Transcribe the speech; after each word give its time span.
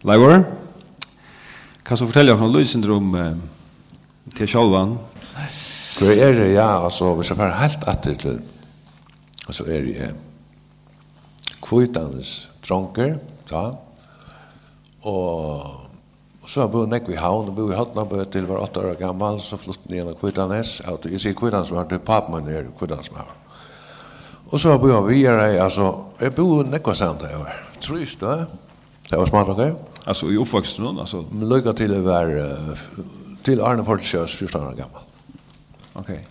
Leivor, 0.00 0.38
kan 1.84 1.98
du 1.98 2.06
fortelle 2.08 2.32
oss 2.32 2.40
noe 2.40 2.54
lysende 2.54 2.88
om 2.94 3.10
til 4.32 4.48
Kjolvan? 4.48 4.94
Det 5.98 6.14
er 6.16 6.32
det, 6.38 6.46
ja, 6.54 6.78
altså, 6.86 7.10
hvis 7.18 7.28
jeg 7.28 7.36
får 7.36 7.52
helt 7.58 7.84
etter 7.92 8.14
til, 8.22 8.38
så 9.50 9.66
er 9.68 9.84
det 9.84 9.92
eh, 10.06 10.14
kvitandes 11.60 12.30
dronker, 12.64 13.18
ja, 13.50 13.64
og 15.04 16.46
så 16.46 16.62
har 16.62 16.70
jeg 16.70 16.72
bodd 16.78 16.88
nekk 16.94 17.12
i 17.12 17.20
havn, 17.20 17.52
og 17.52 17.58
bodd 17.58 17.74
i 17.74 17.76
Hotnabø 17.82 18.24
til 18.32 18.48
var 18.48 18.64
åtte 18.64 18.80
år 18.80 18.96
gammal, 19.02 19.36
så 19.44 19.60
flyttet 19.60 19.90
ned 19.90 20.00
gjennom 20.00 20.18
Kvitanes, 20.22 20.78
og 20.88 21.10
jeg 21.12 21.20
sier 21.26 21.36
Kvitanes 21.36 21.74
var 21.76 21.92
det 21.92 22.00
papen 22.08 22.38
min 22.38 22.48
er 22.48 22.72
Kvitanes 22.80 23.12
var. 23.12 23.36
Og 24.48 24.56
så 24.56 24.70
har 24.70 24.78
jeg 24.78 24.86
bodd 24.86 25.12
videre, 25.12 25.52
altså, 25.60 25.92
jeg 26.24 26.38
bodd 26.40 26.72
nekk 26.72 26.88
og 26.88 27.00
sandt, 27.04 27.28
jeg 27.28 27.44
var 27.44 27.64
trist, 27.84 28.24
da, 28.24 28.46
det 29.10 29.18
var 29.18 29.28
smart, 29.28 29.52
ok? 29.52 29.89
Alltså 30.04 30.26
i 30.26 30.36
uppväxten 30.36 30.84
hon 30.84 30.98
alltså. 30.98 31.24
Men 31.30 31.48
lycka 31.48 31.72
till 31.72 31.90
det 31.90 32.00
var 32.00 32.56
till 33.42 33.60
Arne 33.60 33.84
Fortsjös 33.84 34.34
första 34.34 34.58
år 34.58 34.72
gammal. 34.72 35.02
Okej. 35.92 36.26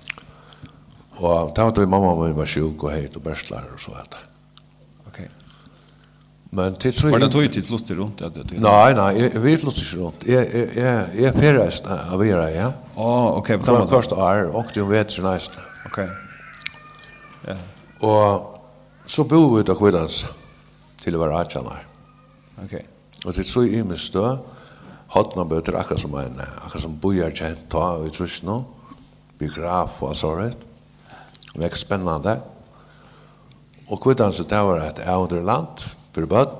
Okay. 1.13 1.27
Och 1.27 1.55
ta 1.55 1.71
till 1.71 1.85
mamma 1.88 2.16
var 2.16 2.30
var 2.30 2.45
sjuk 2.45 2.84
och 2.84 2.91
het 2.91 3.16
och 3.16 3.21
bärslar 3.21 3.63
och 3.73 3.80
så 3.80 3.91
att. 3.91 4.16
Okej. 5.08 5.08
Okay. 5.08 5.27
Men 6.49 6.75
till 6.75 6.94
så 6.94 7.08
Var 7.08 7.20
det 7.20 7.30
tog 7.30 7.53
till 7.53 7.63
flott 7.63 7.91
runt 7.91 8.21
att 8.21 8.34
det. 8.34 8.44
Nej 8.52 8.95
nej, 8.95 9.31
vi 9.35 9.58
flott 9.58 9.94
runt. 9.94 10.23
Är 10.27 10.55
är 10.77 11.25
är 11.25 11.31
Peres 11.31 11.81
av 12.11 12.20
vera, 12.20 12.52
ja. 12.52 12.73
Ja, 12.95 13.31
okej, 13.31 13.58
på 13.58 13.66
tamma. 13.66 13.88
Första 13.88 14.16
år 14.16 14.55
och 14.55 14.66
du 14.73 14.83
vet 14.83 15.11
så 15.11 15.33
nice. 15.33 15.52
Okej. 15.86 16.09
Ja. 17.47 17.55
Och 18.08 18.58
så 19.05 19.23
bor 19.23 19.58
vi 19.58 19.63
då 19.63 19.75
kvidans 19.75 20.25
till 21.03 21.16
våra 21.16 21.39
archanar. 21.39 21.83
Okej. 22.55 22.66
Okay. 22.66 22.83
Og 23.26 23.36
til 23.36 23.46
så 23.48 23.66
i 23.68 23.82
min 23.84 24.00
stå, 24.00 24.38
hotna 25.16 25.44
bøter 25.48 25.76
akkurat 25.80 26.02
som 26.02 26.16
en, 26.20 26.40
akkurat 26.40 26.84
som 26.86 26.95
bojar 27.02 27.34
kjent 27.36 27.66
ta 27.72 27.98
i 28.06 28.11
trusno, 28.14 28.61
biograf 29.39 30.00
og 30.06 30.16
såret. 30.16 30.56
Det 31.56 31.66
er 31.66 31.76
spennende. 31.76 32.38
Og 33.89 33.98
hvordan 33.98 34.34
så 34.34 34.45
det 34.48 34.61
var 34.64 34.84
et 34.86 35.02
eldre 35.02 35.42
land, 35.44 35.86
for 36.14 36.30
bød, 36.30 36.56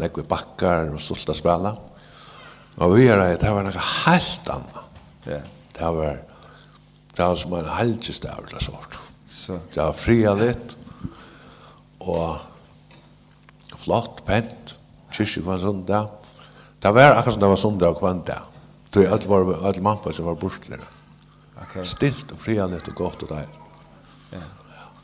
nekve 0.00 0.26
bakkar 0.28 0.92
og 0.92 1.00
stolta 1.00 1.34
spela. 1.36 1.72
Og 2.76 2.96
vi 2.96 3.06
er 3.08 3.20
det, 3.22 3.40
det 3.40 3.52
var 3.52 3.64
noe 3.64 3.84
helt 4.04 4.50
annet. 4.52 5.00
Ja. 5.26 5.40
Det 5.76 5.92
var, 5.96 6.18
det 7.16 7.22
var 7.24 7.38
som 7.40 7.54
en 7.56 7.70
halvdjestav 7.78 8.44
eller 8.44 8.62
sånt. 8.62 8.98
Så. 9.26 9.58
Det 9.72 9.80
var 9.80 9.96
fria 9.96 10.34
litt, 10.36 10.76
og 12.04 12.36
flott, 13.76 14.22
pent, 14.28 14.75
kyrkje 15.16 15.42
kvann 15.42 15.60
sundag. 15.60 16.10
Det 16.82 16.92
var 16.94 17.16
akkurat 17.16 17.34
som 17.34 17.42
det 17.42 17.48
var 17.48 17.56
sundag 17.56 17.98
kvann 17.98 18.22
dag. 18.26 18.52
Det 18.90 19.06
var 19.06 19.12
alt 19.16 19.26
var 19.26 19.66
alt 19.66 19.80
mamma 19.82 20.12
som 20.12 20.26
var 20.26 20.34
bortlera. 20.34 20.88
Okay. 21.62 21.84
Stilt 21.84 22.32
og 22.32 22.38
frianhet 22.40 22.88
og 22.88 22.94
godt 22.94 23.22
og 23.24 23.32
deilt. 23.32 23.60
Ja. 24.32 24.42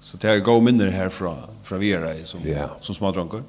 Så 0.02 0.16
det 0.20 0.30
er 0.30 0.44
gode 0.44 0.64
minner 0.64 0.90
her 0.90 1.08
fra, 1.08 1.34
fra 1.64 1.78
Viera 1.80 2.12
som, 2.24 2.40
ja. 2.44 2.68
som 2.80 2.94
smadranker. 2.94 3.42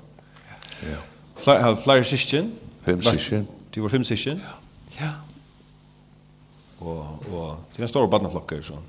Ja. 0.83 0.99
Fler, 1.35 1.61
har 1.61 1.75
flere 1.75 2.03
syskjen. 2.03 2.53
Fem 2.85 3.01
syskjen. 3.01 3.47
Du 3.75 3.81
var 3.81 3.89
fem 3.89 4.03
syskjen? 4.03 4.41
Ja. 4.99 5.05
ja. 5.05 5.11
Og, 6.83 7.23
og 7.31 7.59
til 7.75 7.83
en 7.83 7.91
stor 7.91 8.07
badnaflokker, 8.07 8.61
så. 8.61 8.79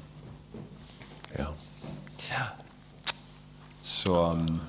Ja. 1.39 1.51
Ja. 2.31 2.47
Så... 3.83 4.15
Um, 4.31 4.61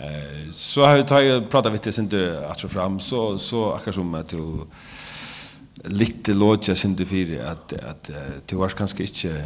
Eh 0.00 0.52
så 0.52 0.84
har 0.84 0.96
jag 0.96 1.08
tagit 1.08 1.50
prata 1.50 1.70
vitt 1.70 1.94
sen 1.94 2.08
det 2.08 2.48
att 2.50 2.60
så 2.60 2.68
fram. 2.68 3.00
Så 3.00 3.38
så 3.38 3.72
akkurat 3.72 3.94
som 3.94 4.14
att 4.14 4.30
du 4.30 4.66
lite 5.84 6.32
låtja 6.32 6.74
sen 6.74 6.96
det 6.96 7.06
för 7.06 7.46
att 7.50 7.72
att 7.72 8.10
du 8.46 8.56
var 8.56 8.68
kanske 8.68 9.02
inte 9.02 9.44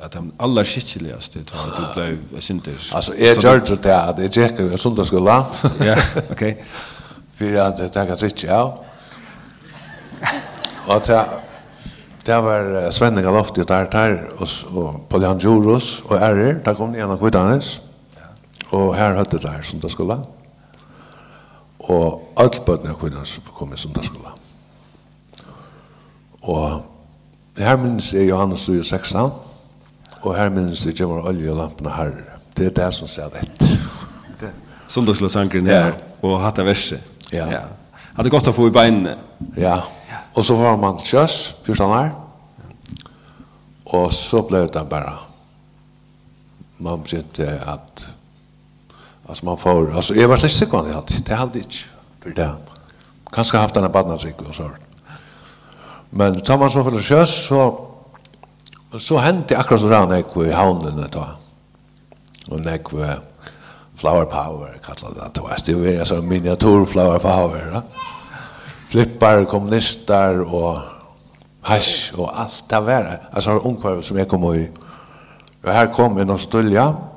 att 0.00 0.14
han 0.14 0.32
alla 0.36 0.64
skitligaste 0.64 1.38
det 1.38 1.50
har 1.54 1.70
du 1.94 2.00
blev 2.00 2.40
sen 2.40 2.60
det 2.64 2.92
alltså 2.92 3.14
är 3.14 3.42
George 3.42 3.76
det 3.82 4.00
att 4.00 4.16
det 4.16 4.36
gick 4.36 4.60
ju 4.60 4.76
sånt 4.76 5.06
skola 5.06 5.46
ja 5.80 5.96
okej. 6.30 6.64
För 7.34 7.54
att 7.54 7.76
det 7.76 7.88
tackar 7.88 8.16
sig 8.16 8.30
ja. 8.46 8.84
Och 10.86 11.02
ta 11.02 11.24
Det 12.26 12.36
var 12.42 12.90
Svenne 12.90 13.22
Lofti 13.22 13.60
og 13.60 13.68
der, 13.68 13.84
der, 13.84 14.18
og 14.38 15.06
Polian 15.10 15.38
Joros 15.38 16.02
og 16.04 16.16
Errer, 16.16 16.58
der 16.64 16.74
kom 16.74 16.92
det 16.92 17.00
igjen 17.00 17.10
av 17.10 17.18
Kvidanes. 17.18 17.80
Og 18.70 18.94
her 18.96 19.14
hadde 19.14 19.38
det 19.38 19.50
her 19.50 19.62
som 19.62 19.80
det 19.80 19.90
skulle. 19.90 20.16
Og 21.78 22.32
alle 22.36 22.62
bøttene 22.66 22.94
kunne 22.94 23.24
komme 23.56 23.76
som 23.76 23.92
det 23.92 24.04
skulle. 24.04 24.34
Og 26.42 26.82
her 27.58 27.76
minnes 27.76 28.12
jeg 28.14 28.28
Johannes 28.28 28.66
2, 28.66 28.82
6, 28.82 29.14
og 30.22 30.36
her 30.36 30.48
minnes 30.48 30.86
jeg 30.86 30.94
Gjemmer 30.94 31.26
olje 31.28 31.50
og 31.50 31.56
lampene 31.56 31.92
herre. 31.94 32.38
Det 32.56 32.66
er 32.66 32.76
det 32.76 32.94
som 32.94 33.08
sier 33.08 33.28
det. 33.32 34.52
Som 34.88 35.06
du 35.06 35.14
slår 35.14 35.28
sangren 35.28 35.66
her, 35.66 35.94
og 36.22 36.40
hatt 36.42 36.58
av 36.58 36.66
verset. 36.66 37.00
Ja. 37.32 37.46
ja. 37.46 37.60
Hadde 38.16 38.32
godt 38.32 38.50
å 38.50 38.54
få 38.54 38.66
i 38.68 38.74
beinene. 38.74 39.14
Ja. 39.56 39.78
Og 40.34 40.44
så 40.44 40.56
var 40.58 40.78
man 40.80 40.98
kjøss, 40.98 41.36
fyrstand 41.66 41.94
her. 41.94 42.10
Og 43.90 44.10
så 44.14 44.42
ble 44.46 44.64
det 44.70 44.82
bare. 44.90 45.14
Man 46.78 47.04
begynte 47.04 47.46
at 47.46 48.06
Alltså 49.30 49.44
man 49.44 49.56
får, 49.56 49.96
alltså 49.96 50.14
jag 50.14 50.28
var 50.28 50.36
släkt 50.36 50.54
sikon 50.54 50.90
i 50.90 50.92
hade. 50.92 51.14
det 51.26 51.34
hade 51.34 51.58
inte 51.58 51.76
för 52.22 52.30
det. 52.30 52.54
Kanske 53.32 53.58
haft 53.58 53.74
den 53.74 53.82
här 53.82 53.90
badnadsik 53.90 54.42
och 54.48 54.54
sånt. 54.54 54.72
Men 56.10 56.44
så 56.44 56.58
man 56.58 56.70
så 56.70 56.84
för 56.84 57.02
sjöss 57.02 57.46
så 57.46 57.86
så 58.98 59.18
hände 59.18 59.58
akkurat 59.58 59.80
sådär 59.80 60.06
när 60.06 60.16
i 60.46 60.52
havnen 60.52 61.04
ett 61.04 61.12
tag. 61.12 61.28
Och 62.50 62.60
när 62.60 62.72
jag 62.72 62.84
flower 63.94 64.24
power 64.24 64.78
kallar 64.84 65.14
det. 65.14 65.30
Det 65.34 65.40
var 65.40 65.56
så 66.04 66.14
miniatyr 66.14 66.22
miniatur 66.22 66.86
flower 66.86 67.18
power. 67.18 67.70
Ja? 67.72 67.82
Flippar, 68.88 69.44
kommunister 69.44 70.54
och 70.54 70.78
hash 71.62 72.12
och 72.16 72.40
allt 72.40 72.64
det 72.68 72.80
var. 72.80 73.20
Alltså 73.32 73.58
omkvar 73.58 74.00
som 74.00 74.18
jag 74.18 74.28
kom 74.28 74.54
i. 74.54 74.70
Och 75.62 75.70
här 75.70 75.86
kom 75.86 76.18
en 76.18 76.38
stulja. 76.38 76.38
stölja. 76.38 77.09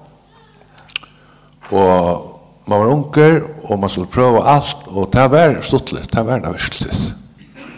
Og 1.72 2.29
man 2.66 2.79
var 2.79 2.88
unger, 2.88 3.41
og 3.63 3.79
man 3.79 3.90
skulle 3.90 4.12
prøve 4.12 4.44
alt, 4.47 4.88
og 4.88 5.13
det 5.13 5.31
var 5.31 5.62
stortligt, 5.62 6.13
det 6.13 6.25
var 6.25 6.40
det 6.40 7.16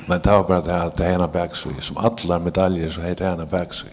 Men 0.08 0.20
det 0.22 0.32
var 0.32 0.44
bare 0.44 0.62
det 0.62 0.86
at 0.86 0.98
det 0.98 1.06
er 1.08 1.24
en 1.24 1.30
baksøy, 1.30 1.80
som 1.80 1.98
alle 1.98 2.40
medaljer, 2.40 2.90
så 2.90 3.02
heter 3.02 3.36
det 3.36 3.42
en 3.42 3.48
baksøy. 3.48 3.90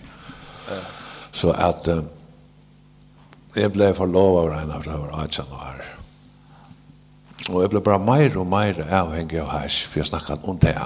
Så 1.33 1.51
at 1.51 1.89
um, 1.89 2.09
jeg 3.57 3.73
ble 3.73 3.95
forlovet 3.95 4.43
over 4.43 4.53
av 4.53 4.83
det 4.85 4.93
var 4.93 5.23
18 5.23 5.45
år. 5.53 5.81
Og 7.51 7.63
jeg 7.63 7.71
ble 7.71 7.81
bare 7.81 7.99
mer 7.99 8.37
og 8.39 8.47
mer 8.47 8.85
avhengig 8.91 9.41
av 9.41 9.49
hash, 9.49 9.89
for 9.89 10.01
jeg 10.01 10.07
snakket 10.07 10.45
om 10.45 10.59
det. 10.59 10.77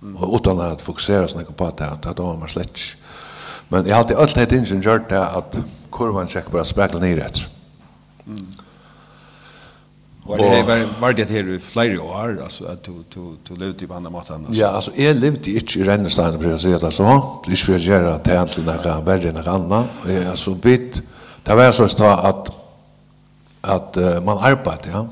Mm. 0.00 0.16
Og 0.16 0.34
utan 0.34 0.60
at 0.60 0.80
fokusere 0.80 1.22
og 1.22 1.30
snakke 1.30 1.52
på 1.52 1.70
det, 1.78 1.90
det 2.04 2.18
var 2.18 2.36
man 2.36 2.48
slett 2.48 2.96
Men 3.68 3.86
jeg 3.86 3.94
har 3.94 4.02
alltid 4.02 4.36
hatt 4.36 4.52
ingen 4.52 4.82
gjort 4.82 5.10
det 5.10 5.18
at 5.18 5.58
kurvan 5.92 6.26
tjekk 6.28 6.50
bare 6.50 6.64
spekler 6.64 7.00
nyrett. 7.00 7.38
Mm. 7.38 7.59
Mm. 8.26 8.46
Och 10.24 10.36
det 10.38 10.62
var 10.62 11.00
var 11.00 11.12
det 11.12 11.30
här 11.30 11.48
i 11.48 11.58
flera 11.58 12.02
år 12.02 12.40
alltså 12.42 12.64
att 12.66 12.84
du 12.84 13.04
du 13.14 13.36
du 13.48 13.56
levde 13.56 13.86
på 13.86 13.94
andra 13.94 14.10
maten 14.10 14.44
alltså. 14.46 14.60
Ja, 14.60 14.68
alltså 14.68 14.90
jag 14.94 15.16
levde 15.16 15.50
inte 15.50 15.50
i 15.50 15.84
Rennestein 15.84 16.38
precis 16.38 16.80
så 16.80 16.86
det 16.86 16.92
så. 16.92 17.42
Det 17.46 17.52
är 17.52 17.56
för 17.56 17.74
att 17.74 17.80
göra 17.80 18.18
tändelse 18.18 18.60
när 18.60 18.88
jag 18.88 19.04
började 19.04 19.32
när 19.32 19.48
andra 19.48 19.84
och 20.04 20.10
jag 20.10 20.38
så 20.38 20.50
bit 20.50 21.02
det 21.42 21.54
var 21.54 21.72
så 21.72 22.04
att 22.04 22.56
att 23.60 23.96
uh, 23.96 24.20
man 24.20 24.38
arbetade 24.38 24.90
ja. 24.92 25.06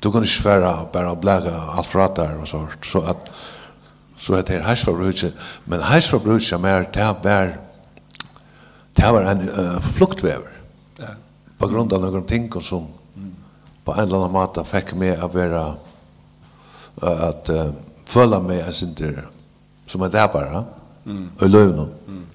Du 0.00 0.12
kunde 0.12 0.28
svära 0.28 0.86
bara 0.92 1.14
bläga 1.14 1.56
allt 1.56 1.86
för 1.86 2.00
att 2.00 2.16
där 2.16 2.40
och 2.40 2.48
så 2.48 2.66
så 2.82 2.98
att 2.98 3.28
så 4.18 4.34
att 4.34 4.46
det 4.46 4.54
är 4.54 4.60
hasförbruket 4.60 5.34
men 5.64 5.82
hasförbruket 5.82 6.60
mer 6.60 6.88
det 6.92 7.14
var 7.22 7.58
det 8.92 9.12
var 9.12 9.22
en 9.22 9.40
uh, 9.40 9.80
fluktväver. 9.80 10.50
Ja 10.96 11.06
på 11.58 11.68
grund 11.68 11.92
av 11.92 12.00
några 12.00 12.22
ting 12.22 12.52
som 12.62 12.86
på 13.84 13.92
en 13.92 13.98
eller 13.98 14.16
annan 14.16 14.32
måte 14.34 14.64
fikk 14.66 14.96
meg 14.98 15.20
å 15.22 15.28
være 15.30 15.62
uh, 17.02 17.20
at 17.28 17.50
uh, 17.54 17.68
føle 18.06 18.40
meg 18.42 18.64
en 18.64 18.74
sin 18.74 18.94
där 18.94 19.28
som 19.86 20.02
en 20.02 20.10
dæpare 20.10 20.50
bara 20.50 20.64
mm. 21.04 21.30
och 21.38 21.48
lövna 21.50 21.86
mm. 22.06 22.26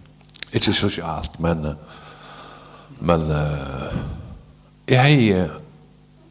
Ikke 0.54 0.74
sosialt, 0.74 1.40
men 1.40 1.66
uh, 1.66 1.74
men 3.00 3.22
uh, 3.22 3.94
jeg 4.88 5.50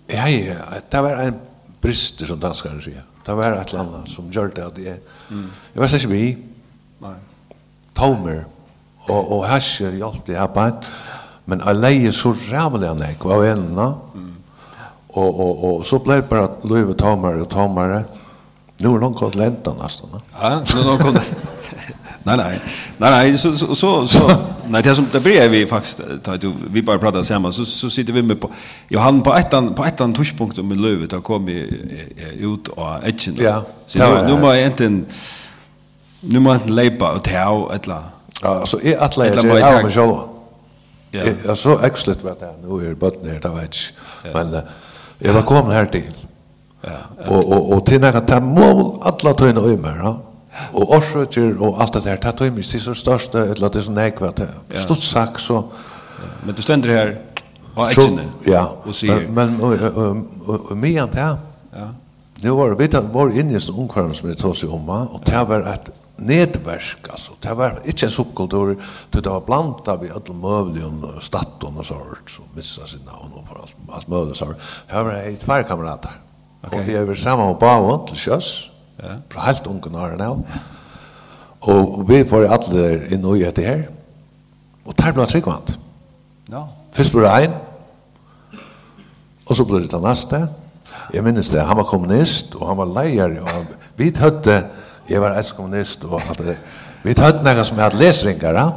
jeg 0.08 0.46
jag 0.46 0.82
det 0.92 1.02
var 1.02 1.20
en 1.20 1.40
brister 1.80 2.26
som 2.26 2.40
danskar 2.40 2.80
sier. 2.80 3.02
det 3.26 3.36
var 3.36 3.52
et 3.52 3.68
eller 3.68 3.80
annet 3.80 4.08
som 4.08 4.30
gjør 4.30 4.46
det 4.46 4.64
at 4.64 4.78
jeg, 4.78 4.98
mm. 5.30 5.50
jeg 5.74 5.80
var 5.82 5.94
ikke 5.94 6.08
vi 6.08 6.36
nej 7.00 7.16
Tomer 7.94 8.44
Og, 9.08 9.32
og 9.32 9.46
hasch 9.48 9.80
hjälpte 9.80 10.32
jag 10.32 10.54
på 10.54 10.72
Men 11.50 11.62
jeg 11.66 11.80
leier 11.82 12.14
så 12.14 12.32
rævlig 12.32 12.88
enn 12.90 13.04
jeg, 13.04 13.18
av 13.26 13.44
ennene. 13.44 13.88
Og, 15.10 15.28
og, 15.28 15.64
og 15.66 15.86
så 15.86 15.98
ble 16.04 16.20
det 16.20 16.28
bare 16.30 16.52
løyve 16.70 16.94
tamere 16.98 17.42
og 17.42 17.50
tamere. 17.50 18.04
Nå 18.80 18.92
er 18.92 19.00
det 19.00 19.02
noen 19.02 19.16
gått 19.18 19.36
lenta 19.36 19.74
nesten. 19.76 20.20
Ja, 20.38 20.60
nå 20.62 20.84
er 20.84 21.02
det 21.02 21.08
noen 21.10 21.48
Nej 22.22 22.36
nej. 22.36 22.60
Nej 22.96 23.38
så, 23.38 23.54
så, 23.54 23.74
så, 23.74 24.06
så 24.06 24.36
nej, 24.68 24.82
det 24.82 24.94
som 24.96 25.06
det 25.12 25.22
blir 25.22 25.48
vi 25.48 25.66
faktiskt 25.66 26.00
ta 26.24 26.36
du 26.36 26.52
vi 26.70 26.82
bara 26.82 26.98
pratar 26.98 27.22
samman 27.22 27.52
så 27.52 27.64
så 27.64 27.90
sitter 27.90 28.12
vi 28.12 28.22
med 28.22 28.36
på 28.40 28.50
Johan 28.90 29.22
på 29.22 29.32
ettan 29.34 29.74
på 29.74 29.84
ettan 29.84 30.14
touchpunkt 30.14 30.64
med 30.64 30.80
Lövet 30.80 31.12
har 31.12 31.20
kommit 31.20 31.72
ut 32.38 32.68
och 32.68 33.04
edgen. 33.04 33.34
Ja. 33.38 33.62
Så 33.86 33.98
nu, 33.98 34.26
nu 34.26 34.40
må 34.40 34.52
jag 34.52 34.66
inte 34.66 34.88
nu 36.20 36.40
må 36.40 36.50
jag 36.50 36.60
inte 36.60 36.72
lepa 36.72 37.12
och 37.12 37.24
ta 37.24 37.72
eller 37.72 38.02
Ja, 38.42 38.66
så 38.66 38.80
är 38.80 38.98
att 38.98 39.16
lägga 39.16 39.42
det 39.42 39.64
här 39.64 39.82
med 39.82 39.92
själva. 39.92 40.18
Ja. 41.12 41.24
Jeg 41.24 41.36
er 41.48 41.54
så 41.58 41.76
ekslet 41.86 42.24
vet 42.24 42.42
jeg, 42.44 42.56
nå 42.62 42.80
er 42.80 42.94
bøtten 42.94 43.30
her, 43.30 43.38
det 43.42 43.50
vet 43.54 43.78
jeg. 43.78 44.34
Men 44.34 44.60
jeg 45.20 45.34
var 45.34 45.42
kommet 45.42 45.74
her 45.74 45.84
til. 45.90 46.26
Ja. 46.84 46.98
Og, 47.26 47.40
og, 47.44 47.72
og 47.72 47.86
til 47.86 48.00
jeg 48.00 48.22
ta 48.28 48.40
mål 48.40 49.00
alle 49.04 49.34
tøyene 49.36 49.60
og 49.60 49.80
meg, 49.82 49.96
ja. 50.04 50.14
Og 50.74 50.92
årsøkjer 50.96 51.60
og 51.62 51.82
alt 51.82 51.94
det 51.94 52.04
her, 52.06 52.20
ta 52.22 52.30
tøyene, 52.30 52.62
det 52.62 52.74
er 52.74 52.84
så 52.84 52.94
største, 52.94 53.38
eller 53.52 53.68
det 53.68 53.82
er 53.82 53.88
så 53.88 53.92
nekvet. 53.92 54.44
Stort 54.74 55.02
sagt, 55.02 55.40
så... 55.40 55.64
Men 56.42 56.54
du 56.54 56.62
ständer 56.62 56.88
här 56.88 57.18
och 57.74 57.86
er 57.86 57.90
ikke 57.90 58.22
Ja, 58.44 58.66
men 59.28 59.56
mye 60.74 61.02
an 61.02 61.08
det, 61.12 61.18
ja. 61.72 61.88
Nu 62.42 62.50
var 62.50 62.74
vi 62.74 62.86
där 62.86 63.02
var 63.12 63.30
inne 63.30 63.52
i 63.52 63.54
en 63.54 63.74
omkvarn 63.74 64.14
som 64.14 64.28
vi 64.28 64.34
tog 64.34 64.56
sig 64.56 64.68
om 64.68 64.86
va 64.86 65.06
och 65.12 65.20
det 65.26 65.44
var 65.48 65.60
ett 65.60 65.88
nedverk 66.20 67.08
altså. 67.10 67.32
det 67.42 67.56
var 67.56 67.80
ikke 67.84 68.06
en 68.06 68.12
subkultur 68.14 68.74
det 69.12 69.26
var 69.26 69.44
blanda 69.46 69.94
vi 70.00 70.10
alle 70.14 70.34
møvlig 70.34 70.84
om 70.86 71.04
staten 71.20 71.78
og 71.78 71.86
sånt 71.86 72.30
som 72.30 72.48
missa 72.56 72.86
sin 72.86 73.04
namn 73.06 73.32
och 73.34 73.48
för 73.48 73.60
alt 73.62 73.76
allt 73.92 74.08
möjligt 74.08 74.36
sånt. 74.36 74.56
här 74.86 75.04
var 75.04 75.12
et 75.12 75.42
fire 75.42 75.62
kamerater, 75.62 76.20
okay. 76.62 76.78
og 76.80 76.86
vi 76.86 76.94
är 76.94 77.14
sammen 77.14 77.46
med 77.46 77.56
Bavon 77.56 78.06
til 78.06 78.16
Kjøs, 78.16 78.70
ja 78.98 79.16
för 79.30 79.40
helt 79.40 79.66
unge 79.66 79.90
när 79.90 80.16
nå. 80.16 80.44
Og 81.60 82.08
vi 82.08 82.22
var 82.22 82.46
alle 82.48 83.06
inn 83.12 83.24
og 83.24 83.30
och 83.30 83.56
det 83.56 83.64
her, 83.64 83.82
og 84.84 84.94
der 84.98 85.12
ble 85.12 85.26
tryggvand. 85.26 85.72
ja 86.52 86.66
Først 86.92 87.12
ble 87.12 87.22
det 87.22 87.44
en 87.44 87.54
og 89.50 89.56
så 89.56 89.64
ble 89.66 89.82
det 89.82 89.90
det 89.90 89.98
neste. 90.02 90.44
Jeg 91.10 91.24
minnes 91.26 91.50
det 91.50 91.62
han 91.66 91.78
var 91.80 91.88
kommunist 91.90 92.54
og 92.54 92.68
han 92.68 92.78
var 92.78 92.92
leier, 92.94 93.40
og 93.42 93.72
vi 93.98 94.12
tøtte, 94.14 94.62
Jeg 95.10 95.20
var 95.20 95.36
eisen 95.36 95.56
kommunist, 95.56 96.04
og 96.04 96.20
alt 96.22 96.38
det. 96.38 96.56
Vi 97.02 97.14
tatt 97.14 97.42
noen 97.42 97.64
som 97.64 97.78
hatt 97.82 97.96
lesringar, 97.98 98.54
ja? 98.54 98.68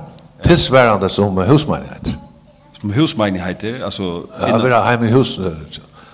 tilsværende 0.44 1.10
som 1.10 1.38
husmennighet. 1.38 2.16
Som 2.82 2.94
husmennighet, 2.94 3.64
altså... 3.84 4.26
Ja, 4.40 4.58
vi 4.58 4.72
var 4.72 4.90
hjemme 4.90 5.08
i 5.08 5.14
hus... 5.14 5.40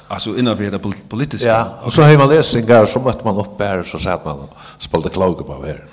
Alltså 0.10 0.36
innan 0.38 0.58
vi 0.58 0.70
det 0.70 0.82
politiska. 1.10 1.50
Ja, 1.50 1.64
og 1.82 1.92
så 1.92 2.02
så 2.02 2.08
hemma 2.08 2.26
läsningar 2.26 2.86
så 2.86 3.00
møtte 3.00 3.26
man 3.26 3.38
upp 3.38 3.62
her, 3.62 3.84
så 3.84 4.00
satt 4.00 4.26
man 4.26 4.40
og 4.40 4.50
spelade 4.80 5.10
kloka 5.10 5.44
på 5.44 5.66
her. 5.66 5.84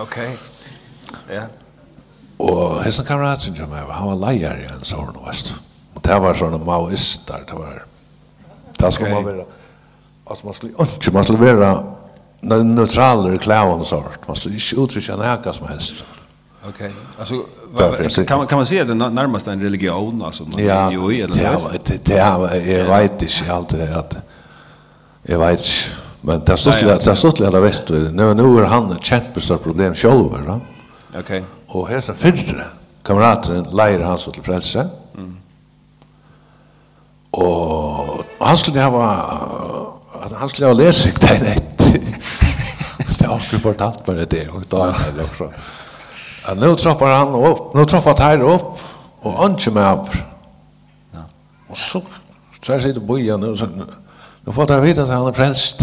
Okej. 0.00 0.36
Ja. 1.30 1.42
Og 2.38 2.84
hessen 2.84 3.04
kamrat 3.04 3.40
som 3.42 3.54
jag 3.54 3.68
med, 3.68 3.78
han 3.90 4.08
var 4.08 4.30
leier 4.30 4.56
i 4.56 4.64
en 4.64 4.84
sånn 4.84 5.12
vest. 5.26 5.52
Og 5.94 6.02
det 6.04 6.22
var 6.22 6.34
sånne 6.34 6.58
maoister, 6.64 7.44
det 7.48 7.58
var... 7.58 7.84
Det 8.80 8.92
skulle 8.92 9.14
man 9.14 9.24
være... 9.24 9.44
Altså, 10.30 10.46
man 10.46 10.54
skulle 10.54 10.72
inte, 10.72 11.12
man 11.12 11.24
skulle 11.24 11.54
vara 11.54 11.84
den 12.48 12.74
neutraler 12.74 13.36
klävan 13.36 13.84
sort. 13.84 14.28
Man 14.28 14.36
skulle 14.36 14.54
inte 14.54 14.80
uttrycka 14.80 15.16
näka 15.16 15.52
som 15.52 15.68
helst. 15.68 16.04
Okej. 16.68 16.92
Okay. 17.18 17.44
Alltså 17.98 18.24
kan 18.24 18.38
man 18.38 18.46
kan 18.46 18.58
man 18.58 18.66
se 18.66 18.84
det 18.84 18.94
närmast 18.94 19.46
en 19.46 19.62
religion 19.62 20.22
alltså 20.22 20.44
man 20.44 20.64
ja, 20.64 20.90
ju 20.90 21.12
i 21.12 21.20
eller 21.20 21.42
Ja, 21.42 21.60
det 21.84 22.04
det 22.04 22.18
är 22.18 22.78
jag 22.78 22.98
vet 22.98 23.22
inte 23.22 23.52
allt 23.52 23.68
det 23.68 23.96
att 23.98 24.16
jag 25.22 25.38
vet 25.38 25.60
men 26.20 26.44
det 26.44 26.56
stod 26.56 26.72
det 26.72 27.04
det 27.04 27.16
stod 27.16 27.52
det 27.52 27.60
väst 27.60 27.88
nu 27.88 28.34
nu 28.34 28.60
är 28.60 28.64
han 28.64 28.92
ett 28.92 29.04
kämpestort 29.04 29.62
problem 29.62 29.94
själv 29.94 30.46
va. 30.46 30.60
Okej. 31.08 31.20
Okay. 31.20 31.42
Och 31.66 31.88
här 31.88 32.00
så 32.00 32.14
finns 32.14 32.44
det 32.44 32.64
kamrater 33.02 33.66
lejer 33.72 34.00
han 34.00 34.18
så 34.18 34.30
till 34.30 34.42
frälse. 34.42 34.88
Mm. 35.14 35.36
Och 37.30 38.24
han 38.38 38.56
skulle 38.56 38.82
ha 38.82 39.02
han 40.34 40.48
skulle 40.48 40.66
ha 40.66 40.74
läst 40.74 41.02
sig 41.02 41.38
det 41.40 41.75
Det 43.18 43.26
har 43.26 43.42
ikke 43.42 43.62
fortalt 43.62 44.06
meg 44.08 44.22
det, 44.30 44.44
og 44.54 44.64
da 44.70 44.90
er 44.92 45.12
det 45.16 45.24
også. 45.24 45.48
Nå 46.54 46.74
trappar 46.78 47.14
han 47.16 47.34
opp, 47.34 47.72
nå 47.74 47.84
trappar 47.90 48.20
han 48.22 48.42
opp, 48.46 48.82
og 49.26 49.40
anker 49.44 49.74
meg 49.74 49.86
opp. 49.90 50.12
Og 51.66 51.78
så, 51.80 52.00
så 52.62 52.76
er 52.76 52.92
det 52.94 53.02
boja 53.02 53.36
nu, 53.36 53.56
så, 53.58 53.66
nu 53.66 54.52
får 54.52 54.72
jeg 54.72 54.82
vite 54.82 55.02
at 55.02 55.10
han 55.10 55.26
er 55.26 55.34
frelst. 55.34 55.82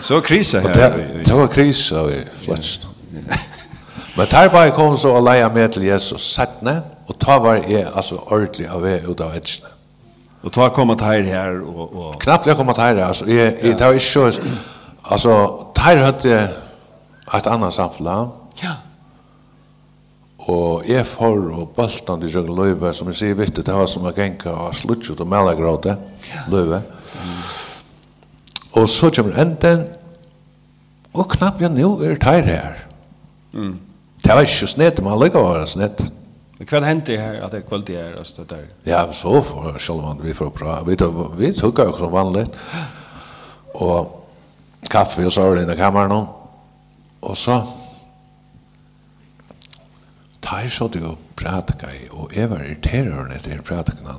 Så 0.00 0.20
krisa 0.20 0.60
her. 0.60 0.94
Det 1.26 1.34
var 1.34 1.50
krisa 1.50 2.04
vi 2.06 2.20
flest. 2.44 2.86
Men 4.16 4.26
der 4.30 4.48
bare 4.48 4.70
kom 4.70 4.96
så 4.96 5.08
og 5.08 5.24
leia 5.26 5.48
med 5.48 5.68
til 5.68 5.82
Jesus 5.82 6.22
settene, 6.34 6.82
og 7.06 7.18
ta 7.18 7.38
var 7.38 7.54
jeg 7.54 7.86
altså 7.94 8.18
ordentlig 8.26 8.68
av 8.70 8.82
vei 8.82 9.00
ut 9.06 9.20
av 9.20 9.34
etsene. 9.38 9.77
Och 10.48 10.52
ta 10.54 10.70
komma 10.70 10.96
här 11.00 11.22
här 11.22 11.60
och 11.60 11.92
och 11.92 12.22
knappt 12.22 12.46
jag 12.46 12.56
komma 12.56 12.72
här 12.78 12.96
alltså 12.96 13.30
jag 13.30 13.54
jag 13.62 13.78
tar 13.78 13.92
ju 13.92 13.98
så 13.98 14.32
alltså 15.02 15.66
här 15.76 15.96
hade 15.96 16.50
ett 17.36 17.46
annat 17.46 17.74
samfla. 17.74 18.28
Ja. 18.62 18.74
Og 20.38 20.88
jeg 20.88 21.06
får 21.06 21.36
og 21.52 21.68
baltan 21.76 22.20
til 22.20 22.32
Jørgen 22.32 22.56
Løyve, 22.56 22.94
som 22.94 23.10
jeg 23.12 23.18
sier 23.18 23.36
vittig, 23.36 23.66
det 23.66 23.74
var 23.74 23.86
som 23.86 24.06
jeg 24.08 24.16
genka 24.16 24.50
og 24.50 24.74
sluttet 24.74 25.20
og 25.20 25.28
melagråte, 25.28 25.98
Løyve. 26.48 26.80
Og 28.72 28.88
så 28.88 29.10
kommer 29.10 29.36
enden, 29.42 29.84
og 31.12 31.28
knapp 31.28 31.60
jeg 31.60 31.74
nå 31.76 31.98
er 32.00 32.16
teir 32.16 32.48
her. 32.48 32.80
Mm. 33.52 33.76
Det 34.24 34.32
var 34.32 34.48
ikke 34.48 34.72
snett, 34.72 35.02
men 35.04 35.12
han 35.12 35.34
var 35.34 35.66
snett. 35.66 36.00
Men 36.58 36.66
kväll 36.66 36.82
hände 36.82 37.16
här 37.16 37.40
att 37.40 37.50
det 37.50 37.62
kvällt 37.62 37.90
är 37.90 38.18
alltså 38.18 38.44
där. 38.44 38.66
Ja, 38.82 39.12
så 39.12 39.42
för 39.42 39.78
Shalom 39.78 40.20
vi 40.22 40.34
får 40.34 40.50
bra. 40.50 40.82
Vi 40.82 40.96
tog 40.96 41.36
vi 41.36 41.52
tog 41.52 41.78
jo 41.78 41.92
som 41.98 42.10
vanligt. 42.10 42.50
Og 43.74 44.26
kaffe 44.90 45.26
og 45.26 45.32
så 45.32 45.54
inne 45.54 45.74
i 45.74 45.76
kammaren 45.76 46.26
Og 47.20 47.36
så 47.36 47.62
tar 50.40 50.68
så 50.68 50.88
det 50.88 51.02
och 51.04 51.18
pratar 51.34 51.90
i 51.94 52.08
och 52.10 52.36
är 52.36 52.64
irriterad 52.64 53.28
när 53.28 53.38
det 53.44 53.62
pratar 53.62 53.94
kan. 53.94 54.16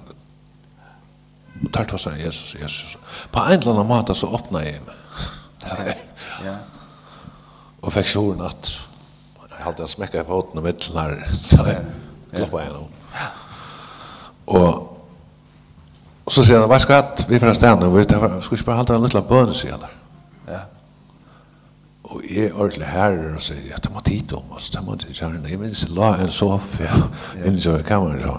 Og 1.65 1.71
tar 1.74 1.83
tog 1.83 2.00
seg 2.00 2.24
Jesus 2.25 2.56
Jesus. 2.62 2.97
På 3.31 3.39
en 3.39 3.59
eller 3.59 3.71
annen 3.71 3.88
måte 3.88 4.15
så 4.15 4.27
öppnar 4.36 4.62
jeg 4.62 4.80
meg. 4.86 5.96
Ja. 6.46 6.55
Og 7.81 7.93
fikk 7.93 8.08
sjön 8.08 8.41
at 8.41 8.69
jeg 9.50 9.63
hadde 9.65 9.88
smekket 9.88 10.22
i 10.22 10.27
foten 10.27 10.58
och 10.58 10.63
mittlen 10.63 10.98
här 10.98 11.84
kloppa 12.36 12.63
igjen. 12.63 12.88
Og 14.48 14.89
Og 16.29 16.33
så 16.33 16.43
sier 16.45 16.59
han, 16.59 16.69
hva 16.69 16.77
skal 16.77 17.00
jeg, 17.00 17.24
vi 17.25 17.38
får 17.41 17.50
en 17.50 17.79
vi 17.89 18.03
skal 18.45 18.57
ikke 18.59 18.65
bare 18.67 18.75
halte 18.77 18.93
en 18.93 19.01
liten 19.01 19.24
bøn, 19.25 19.53
sier 19.57 19.71
han. 19.74 19.95
Ja. 20.45 20.59
Og 22.03 22.21
jeg 22.29 22.51
er 22.51 22.53
ordentlig 22.53 22.86
herrer 22.86 23.31
og 23.33 23.41
sier, 23.41 23.63
ja, 23.65 23.79
det 23.81 23.89
må 23.89 24.03
tid 24.05 24.36
om 24.38 24.51
oss, 24.53 24.67
det 24.69 24.83
må 24.86 24.93
tid 25.01 25.24
om 25.25 25.39
oss, 25.39 25.50
jeg 25.50 25.57
minns 25.57 25.81
la 25.89 26.12
en 26.21 26.29
sofa, 26.29 27.00
inn 27.50 27.57
i 27.57 27.74
kammeren, 27.88 28.21
så. 28.21 28.36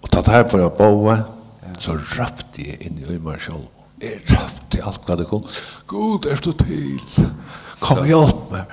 Og 0.00 0.08
tatt 0.08 0.32
her 0.32 0.46
for 0.48 0.64
å 0.64 0.70
boe, 0.72 1.18
så 1.76 1.98
røpte 2.00 2.64
jeg 2.64 2.80
inn 2.88 3.04
i 3.04 3.20
meg 3.20 3.44
selv. 3.44 3.68
Jeg 4.00 4.24
røpte 4.32 4.80
alt 4.80 5.04
hva 5.04 5.20
det 5.20 5.28
kom. 5.28 5.44
God, 5.84 6.30
er 6.32 6.40
du 6.40 6.54
til? 6.64 7.28
Kom, 7.84 8.06
hjelp 8.08 8.54
meg. 8.54 8.72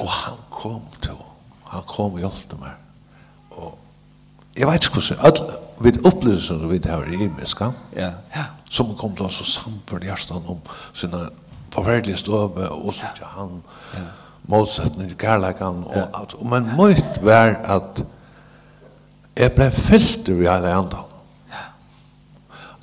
Og 0.00 0.08
han 0.22 0.40
kom 0.56 0.80
til, 1.04 1.20
han 1.68 1.84
kom 1.92 2.16
og 2.16 2.24
hjelpte 2.24 2.64
meg 2.64 2.85
jeg 4.56 4.68
vet 4.68 4.84
ikke 4.84 5.00
hvordan, 5.00 5.24
alle, 5.26 6.00
opplever 6.04 6.40
som 6.40 6.70
vi 6.70 6.80
har 6.86 7.04
i 7.04 7.24
imiska, 7.24 7.70
ja. 7.96 8.10
ja. 8.36 8.44
som 8.70 8.94
kom 8.96 9.16
til 9.16 9.26
oss 9.26 9.40
og 9.40 9.46
samfunn 9.46 10.02
hjertan 10.02 10.46
om 10.48 10.60
sine 10.96 11.26
forferdelige 11.74 12.16
støve, 12.16 12.68
og 12.70 12.94
så 12.94 13.10
ikke 13.14 13.28
han, 13.36 13.58
ja. 13.94 14.04
motsetning 14.48 15.08
til 15.08 15.18
kærleikan, 15.18 15.84
og 15.86 15.96
ja. 15.96 16.06
alt. 16.14 16.36
Men 16.42 16.70
møyt 16.78 17.20
var 17.22 17.56
at 17.64 18.04
jeg 19.36 19.52
ble 19.52 19.70
fyllt 19.70 20.28
i 20.32 20.46
alle 20.48 20.72
andre. 20.72 21.02
Ja. 21.52 21.64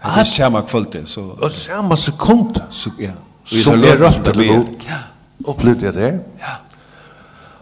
Det 0.03 0.21
er 0.21 0.29
samme 0.29 0.61
kvalitet. 0.67 1.09
Så... 1.09 1.21
Og 1.21 1.51
samme 1.51 1.97
sekund. 1.97 2.55
Så, 2.71 2.91
ja. 2.99 3.15
Som 3.43 3.81
jeg 3.83 3.99
røpte 3.99 4.31
til 4.31 4.45
lot. 4.45 4.85
Ja. 4.85 4.99
Opplevde 5.45 5.85
jeg 5.85 5.93
det. 5.93 6.11
Ja. 6.39 6.53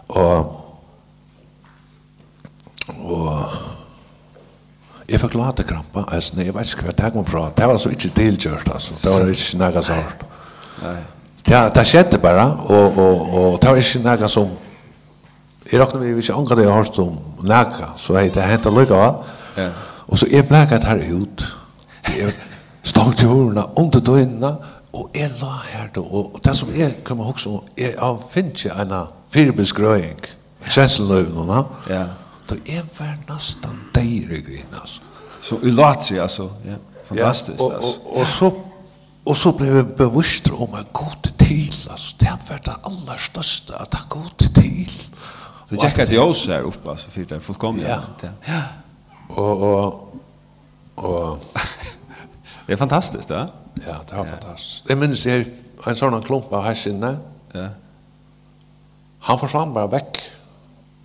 Og, 0.08 0.58
og 2.98 3.48
Jeg 5.12 5.20
fikk 5.20 5.34
late 5.36 5.64
krampa, 5.68 6.06
altså, 6.08 6.40
jeg 6.40 6.54
vet 6.56 6.70
ikke 6.72 6.86
hva 6.86 6.92
det 6.96 7.08
kom 7.12 7.26
fra. 7.28 7.40
Det 7.56 7.66
var 7.68 7.76
så 7.76 7.90
ikke 7.92 8.08
tilkjørt, 8.16 8.68
altså. 8.72 8.94
Det 8.96 9.10
var 9.12 9.32
ikke 9.32 9.58
nægget 9.60 9.84
så 9.84 9.96
hardt. 9.98 10.22
Det, 11.48 11.58
det 11.76 11.84
skjedde 11.86 12.18
bare, 12.18 12.46
og, 12.64 12.98
og, 12.98 13.34
og 13.34 13.58
det 13.62 13.70
var 13.70 13.76
ikke 13.76 14.04
nægget 14.04 14.30
som... 14.30 14.54
Jeg 15.72 15.80
råkner 15.80 16.00
vi 16.00 16.14
ikke 16.16 16.34
anker 16.36 16.56
det 16.56 16.64
jeg 16.64 16.72
har 16.72 16.88
som 16.88 17.18
nægget, 17.44 17.90
så 17.96 18.16
jeg, 18.16 18.32
det 18.34 18.42
hentet 18.42 18.72
lykke 18.78 18.94
av. 18.94 19.20
Ja. 19.56 19.68
Og 20.06 20.18
så 20.18 20.26
jeg 20.32 20.48
blæket 20.48 20.84
her 20.88 21.04
ut. 21.12 21.44
Jeg 22.08 22.32
stod 22.82 23.12
til 23.12 23.28
hordene, 23.28 23.66
under 23.76 24.00
døgnene, 24.00 24.54
og 24.92 25.10
jeg 25.14 25.30
la 25.42 25.52
her, 25.74 25.92
og 26.00 26.40
det 26.44 26.56
som 26.56 26.72
jeg 26.76 26.96
kommer 27.04 27.28
også, 27.28 27.60
jeg 27.76 28.16
finner 28.30 28.50
ikke 28.50 28.80
en 28.80 28.96
firebesgrøying, 29.30 30.26
kjenseløvnene. 30.72 31.64
Ja. 31.88 32.00
Ja 32.00 32.08
då 32.52 32.72
är 32.72 32.82
var 32.98 33.34
nästan 33.34 33.84
där 33.94 34.02
i 34.02 34.42
grina 34.42 34.80
alltså. 34.80 35.02
Så 35.40 35.58
i 35.60 35.70
alltså, 36.18 36.50
ja. 36.66 36.74
Fantastiskt 37.04 37.60
ja, 37.60 37.74
alltså. 37.74 38.00
Och, 38.00 38.16
och, 38.16 38.20
och 38.20 38.26
så 38.26 38.52
och 39.24 39.36
så 39.36 39.52
blev 39.52 39.76
jag 39.76 39.96
bevisst 39.96 40.50
om 40.50 40.74
att 40.74 40.92
god 40.92 41.38
till 41.38 41.72
alltså 41.90 42.16
det 42.18 42.38
var 42.48 42.60
det 42.64 42.76
allra 42.82 43.18
största 43.18 43.76
att 43.76 43.94
han 43.94 44.08
god 44.08 44.38
till. 44.54 44.90
Så 45.68 45.74
jag 45.74 45.90
ska 45.90 46.04
det 46.04 46.18
oss 46.18 46.48
här 46.48 46.60
uppe 46.60 46.90
alltså 46.90 47.10
för 47.10 47.24
det 47.24 47.40
fullkomligt. 47.40 47.88
Ja. 47.88 48.28
ja. 48.44 48.62
Och 49.34 49.62
och 49.62 50.08
och 50.94 51.38
det 52.66 52.72
är 52.72 52.76
fantastiskt, 52.76 53.30
ja. 53.30 53.48
Ja, 53.86 53.94
det 54.08 54.16
var 54.16 54.26
ja. 54.26 54.30
fantastiskt. 54.30 54.88
Det 54.88 54.96
minns 54.96 55.26
jag 55.26 55.44
en 55.86 55.96
sån 55.96 56.22
klump 56.22 56.52
av 56.52 56.64
hersinne. 56.64 57.16
Ja. 57.52 57.68
Han 59.18 59.38
försvann 59.38 59.74
bara 59.74 59.86
väck. 59.86 60.18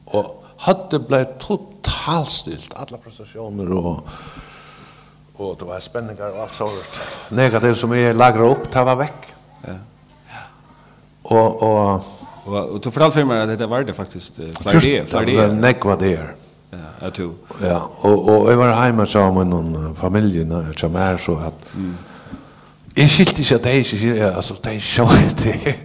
Och 0.06 0.37
hadde 0.66 1.00
blei 1.06 1.24
totalt 1.40 2.32
stilt, 2.32 2.74
alle 2.78 3.00
prestasjoner 3.02 3.74
og, 3.78 4.18
og 5.38 5.54
det 5.60 5.68
var 5.68 5.84
spenningar 5.84 6.34
og 6.34 6.46
alt 6.48 6.56
sånt. 6.56 7.02
Negativt 7.38 7.78
som 7.82 7.94
jeg 7.94 8.16
lagret 8.18 8.48
opp, 8.48 8.66
det 8.74 8.86
var 8.90 9.00
vekk. 9.04 9.30
Ja. 9.68 9.78
Og, 11.28 11.64
og, 11.64 12.04
og, 12.48 12.58
og 12.58 12.84
du 12.84 12.90
fortalte 12.90 13.20
for 13.20 13.30
meg 13.30 13.44
at 13.44 13.52
dette 13.52 13.70
var 13.70 13.86
det 13.86 13.96
faktisk 13.96 14.40
uh, 14.40 14.46
flere 14.62 14.80
det, 14.80 15.08
Først, 15.12 15.28
det 15.28 15.38
var 15.38 15.56
nekva 15.56 15.98
dager. 16.00 16.36
Ja, 16.72 16.86
jeg 17.06 17.14
tror. 17.20 17.58
Ja, 17.62 17.80
og, 18.04 18.30
og 18.30 18.50
jeg 18.50 18.60
var 18.60 18.74
hjemme 18.84 19.06
sammen 19.08 19.38
med 19.38 19.52
noen 19.54 19.96
familien 19.96 20.56
som 20.78 20.96
er 21.00 21.20
så 21.22 21.38
at 21.48 21.68
mm. 21.76 21.94
jeg 22.98 23.12
skilte 23.14 23.44
ikke 23.44 23.60
at 23.60 23.70
jeg 23.70 23.84
ikke 23.84 24.00
skilte, 24.02 24.32
altså 24.32 24.58
det 24.64 24.74
er 24.74 24.88
sjøkt 24.88 25.44
det. 25.44 25.76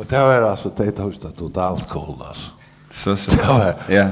Og 0.00 0.08
det 0.10 0.22
var 0.24 0.48
altså 0.48 0.72
det 0.78 0.88
er 0.88 1.12
totalt 1.36 1.86
cool, 1.90 2.16
altså. 2.24 2.56
Så 2.90 3.16
så. 3.22 3.38
Ja. 3.88 4.06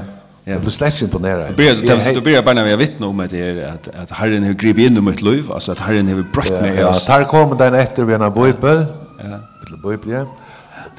Ja. 0.45 0.59
Du 0.59 0.71
släcker 0.71 1.07
på 1.07 1.19
nära. 1.19 1.47
Du 1.47 1.55
börjar 1.55 2.13
du 2.13 2.21
börjar 2.21 2.43
bara 2.43 2.53
med 2.55 2.65
vi 2.65 2.75
vittna 2.75 3.07
om 3.07 3.19
att 3.19 3.29
det 3.29 3.39
är 3.39 3.67
att 3.67 3.87
att 3.87 4.11
Herren 4.11 4.43
har 4.43 4.53
gripit 4.53 4.91
in 4.91 4.97
i 4.97 5.01
mitt 5.01 5.21
liv, 5.21 5.51
alltså 5.51 5.71
att 5.71 5.79
Herren 5.79 6.07
har 6.07 6.23
bragt 6.33 6.49
mig. 6.49 6.75
Ja, 6.75 6.93
tar 6.93 7.23
kom 7.23 7.57
den 7.57 7.73
efter 7.73 8.03
vi 8.03 8.13
en 8.13 8.33
bibel. 8.33 8.85
Ja. 9.17 9.39
Bitte 9.61 9.87
bibel. 9.87 10.25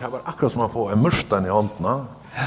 Det 0.01 0.07
var 0.13 0.21
akkurat 0.25 0.53
som 0.53 0.61
man 0.61 0.71
får 0.71 0.93
en 0.93 1.03
mörstan 1.03 1.47
i 1.47 1.49
handen. 1.49 2.07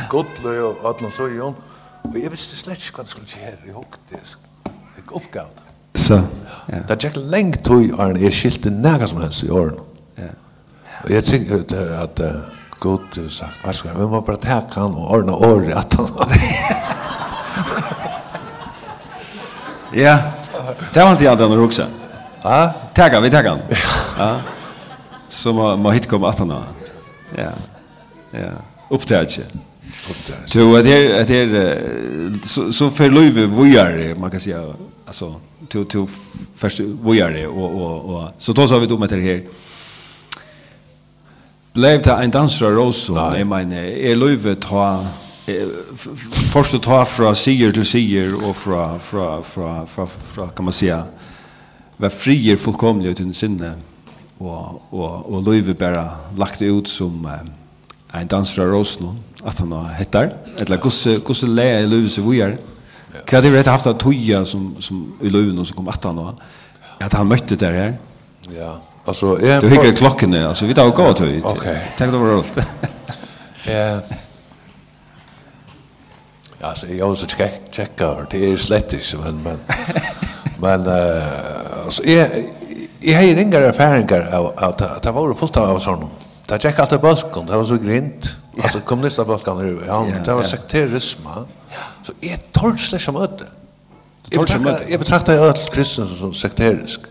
Godløy 0.09 0.59
og 0.59 0.75
Adlan 0.89 1.11
Søyon. 1.11 1.55
Og 2.03 2.15
jeg 2.19 2.31
visste 2.31 2.57
slett 2.57 2.81
ikke 2.83 2.99
hva 2.99 3.03
det 3.03 3.11
skulle 3.11 3.27
gjøre. 3.27 3.59
Jeg 3.65 3.73
hukte 3.73 4.17
jeg 4.17 5.11
oppgav 5.11 5.51
det. 5.57 5.99
Så, 6.01 6.21
ja. 6.69 6.79
Det 6.87 6.91
er 6.91 7.09
ikke 7.09 7.19
lengt 7.19 7.63
tog, 7.65 7.99
Arne. 7.99 8.21
Jeg 8.21 8.33
skilte 8.33 8.69
nægget 8.69 9.09
som 9.09 9.21
helst 9.21 9.43
i 9.43 9.49
årene. 9.49 9.83
Ja. 10.17 10.31
Og 11.03 11.11
jeg 11.11 11.23
tenkte 11.23 11.77
at 11.77 12.21
god 12.83 13.17
og 13.23 13.31
sagt, 13.31 13.59
hva 13.63 13.73
skal 13.75 13.93
jeg, 13.93 13.99
vi 14.01 14.07
må 14.11 14.21
bare 14.27 14.41
ta 14.43 14.59
han 14.75 14.97
og 14.99 15.11
ordne 15.17 15.33
året 15.33 15.73
at 15.79 15.97
han 15.99 16.07
Ja, 20.03 20.15
det 20.93 21.03
var 21.03 21.13
ikke 21.13 21.29
alt 21.29 21.41
han 21.43 21.53
rukse. 21.53 21.85
Ja? 22.43 22.71
Teka, 22.97 23.19
vi 23.21 23.29
teka 23.29 23.49
han. 23.53 23.61
Ja. 24.17 24.29
Så 25.29 25.53
må, 25.53 25.75
må 25.77 25.91
hit 25.93 26.07
komme 26.09 26.27
at 26.29 26.41
han 26.41 26.53
Ja, 27.37 27.51
ja. 28.33 28.49
Opptaget 28.93 29.37
ikke. 29.37 29.61
Du, 30.53 30.59
Jo, 30.59 30.77
det 30.83 30.93
er, 30.93 31.23
det 31.23 32.41
så, 32.45 32.71
så 32.71 32.89
for 32.89 33.07
løyve 33.07 33.45
vujar, 33.49 34.15
man 34.19 34.31
kan 34.31 34.39
si, 34.39 34.51
altså, 35.07 35.33
du, 35.73 35.83
to, 35.83 36.07
først 36.55 36.81
vujar, 37.03 37.33
og, 37.47 37.81
og, 37.81 38.09
og, 38.15 38.29
så 38.37 38.53
då 38.53 38.65
har 38.65 38.79
vi 38.79 38.87
då 38.87 38.97
med 38.97 39.09
det 39.09 39.21
her, 39.21 39.41
blev 41.73 42.01
det 42.01 42.11
en 42.11 42.31
dansare 42.31 42.75
rosen. 42.75 43.15
Jag 43.15 43.47
menar, 43.47 43.77
är 43.77 44.15
lövet 44.15 44.61
ta 44.61 45.05
först 46.53 46.73
att 46.73 46.83
ta 46.83 47.05
från 47.05 47.35
sier 47.35 47.71
till 47.71 47.85
sier 47.85 48.49
och 48.49 48.55
från 48.55 48.99
från 48.99 49.43
från 49.43 49.87
från 49.87 50.07
från 50.07 50.49
kan 50.49 50.65
man 50.65 50.73
säga 50.73 51.03
var 51.97 52.09
frier 52.09 52.55
fullkomlig 52.57 53.09
ut 53.09 53.19
i 53.19 53.33
sinne 53.33 53.73
og 54.39 54.81
og 54.91 55.33
og 55.33 55.43
lövet 55.43 55.77
bara 55.77 56.09
lagt 56.37 56.61
ut 56.61 56.87
som 56.89 57.27
en 58.13 58.27
dansare 58.27 58.71
rosen 58.71 59.19
att 59.43 59.59
han 59.59 59.71
har 59.71 59.89
hettar 59.89 60.33
eller 60.61 60.77
gosse 60.77 61.19
gosse 61.19 61.47
lä 61.47 61.79
i 61.79 61.87
lövet 61.87 62.11
så 62.11 62.21
vi 62.21 62.41
är 62.41 62.57
Kan 63.25 63.43
det 63.43 63.49
rätt 63.49 63.67
haft 63.67 63.85
att 63.85 63.99
toja 63.99 64.45
som 64.45 64.75
som 64.79 65.13
i 65.21 65.29
löven 65.29 65.59
och 65.59 65.67
så 65.67 65.73
kom 65.73 65.87
att 65.87 66.03
han 66.03 66.15
då 66.15 66.35
att 66.99 67.13
han 67.13 67.27
mötte 67.27 67.55
det 67.55 67.65
här. 67.65 67.93
Ja. 68.57 68.81
Alltså 69.05 69.41
är 69.41 69.61
Du 69.61 69.69
fick 69.69 69.97
klockan 69.97 70.33
alltså 70.33 70.65
vi 70.65 70.73
tar 70.73 70.87
och 70.87 70.93
går 70.95 71.13
till. 71.13 71.41
Okej. 71.43 71.91
Tack 71.97 72.11
då 72.11 72.17
var 72.17 72.43
det. 72.55 72.65
Ja. 73.65 73.99
Ja, 76.59 76.75
så 76.75 76.87
jag 76.97 77.11
också 77.11 77.27
check 77.27 77.61
checkar 77.71 78.25
det 78.31 78.45
är 78.45 78.57
slettigt 78.57 79.15
men 79.23 79.43
men 79.43 79.59
men 80.57 80.87
eh 80.87 81.23
alltså 81.85 82.03
är 82.03 82.29
Jeg 83.01 83.15
har 83.15 83.23
ingen 83.23 83.53
erfaringer 83.53 84.35
av 84.35 84.53
at 84.57 85.03
det 85.03 85.11
var 85.11 85.33
fullt 85.35 85.57
av 85.57 85.79
sånn. 85.79 86.05
Det 86.47 86.59
gikk 86.63 86.79
alltid 86.79 87.01
bølgen, 87.03 87.47
det 87.49 87.57
var 87.59 87.63
så 87.67 87.77
grint. 87.77 88.29
Altså 88.61 88.79
kommunister 88.79 89.27
bølgen 89.27 89.59
i 89.59 89.73
ja, 89.87 89.97
det 90.25 90.35
var 90.37 90.43
sekterisme. 90.47 91.43
Så 92.03 92.15
jeg 92.23 92.39
tål 92.55 92.77
slik 92.79 93.01
som 93.03 93.19
øde. 93.19 93.49
Jeg 94.31 94.99
betrakter 94.99 95.41
øde 95.41 95.67
kristne 95.73 96.07
som 96.07 96.33
sekterisk. 96.33 97.09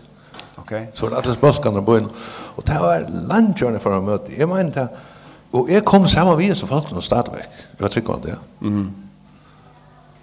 Okay. 0.73 0.85
Så 0.93 1.09
det 1.09 1.17
atlas 1.17 1.37
boskan 1.37 1.73
på 1.73 1.81
byen. 1.81 2.07
Og 2.55 2.67
det 2.67 2.75
var 2.81 3.05
landjørne 3.29 3.79
for 3.79 3.93
å 3.93 4.01
møte. 4.01 4.33
Jeg 4.37 4.47
mener 4.49 4.71
det, 4.73 4.87
og 5.53 5.69
jeg 5.69 5.85
kom 5.85 6.07
sammen 6.07 6.37
med 6.37 6.55
som 6.57 6.69
folk 6.69 6.91
nå 6.91 7.01
stadigvæk. 7.01 7.49
Jeg 7.73 7.79
var 7.79 7.93
sikker 7.93 8.13
om 8.13 8.21
det, 8.21 8.29
ja. 8.29 8.41
Mm. 8.61 8.87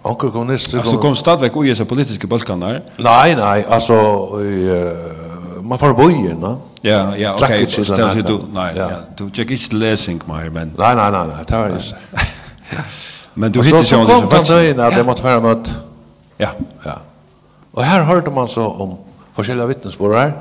Onkel 0.05 0.31
kommunister... 0.31 0.79
Alltså 0.79 0.97
kom 0.97 1.15
stadigvæk 1.15 1.57
og 1.57 1.67
i 1.67 1.85
politiska 1.85 2.27
balkan 2.27 2.61
där. 2.61 2.81
Nei, 2.99 3.35
nei, 3.35 3.65
altså... 3.69 3.95
Uh, 4.39 5.63
man 5.63 5.79
får 5.79 5.93
bojen, 5.93 6.37
no? 6.37 6.57
Ja, 6.83 7.15
ja, 7.15 7.35
ok. 7.35 7.69
Så 7.69 7.97
det 7.97 8.29
du, 8.29 8.41
nej, 8.53 8.73
ja. 8.77 8.89
Du 9.19 9.31
checkar 9.31 9.53
inte 9.53 9.77
läsning 9.77 10.23
mer, 10.27 10.51
men... 10.51 10.73
Nei, 10.79 10.95
nei, 10.95 11.11
nei, 11.11 11.27
nei, 11.27 11.45
det 11.49 11.57
var 11.57 11.69
ikke. 11.69 12.25
Men 13.35 13.53
du 13.53 13.63
hittar 13.63 13.83
ju 13.83 13.97
aldrig 13.97 14.17
så 14.17 14.27
fast. 14.27 14.47
Så 14.47 14.53
kom 14.53 14.59
han 14.59 14.75
døgnet, 14.77 14.97
det 14.97 15.07
måtte 15.07 15.25
være 15.25 15.41
møtt. 15.41 15.71
Ja. 16.39 16.49
Ja. 16.85 16.95
Og 17.73 17.85
her 17.85 18.03
hørte 18.05 18.31
man 18.31 18.49
så 18.49 18.67
om 18.67 18.99
forskjellige 19.37 19.69
vittnesbord 19.75 20.17
her, 20.19 20.33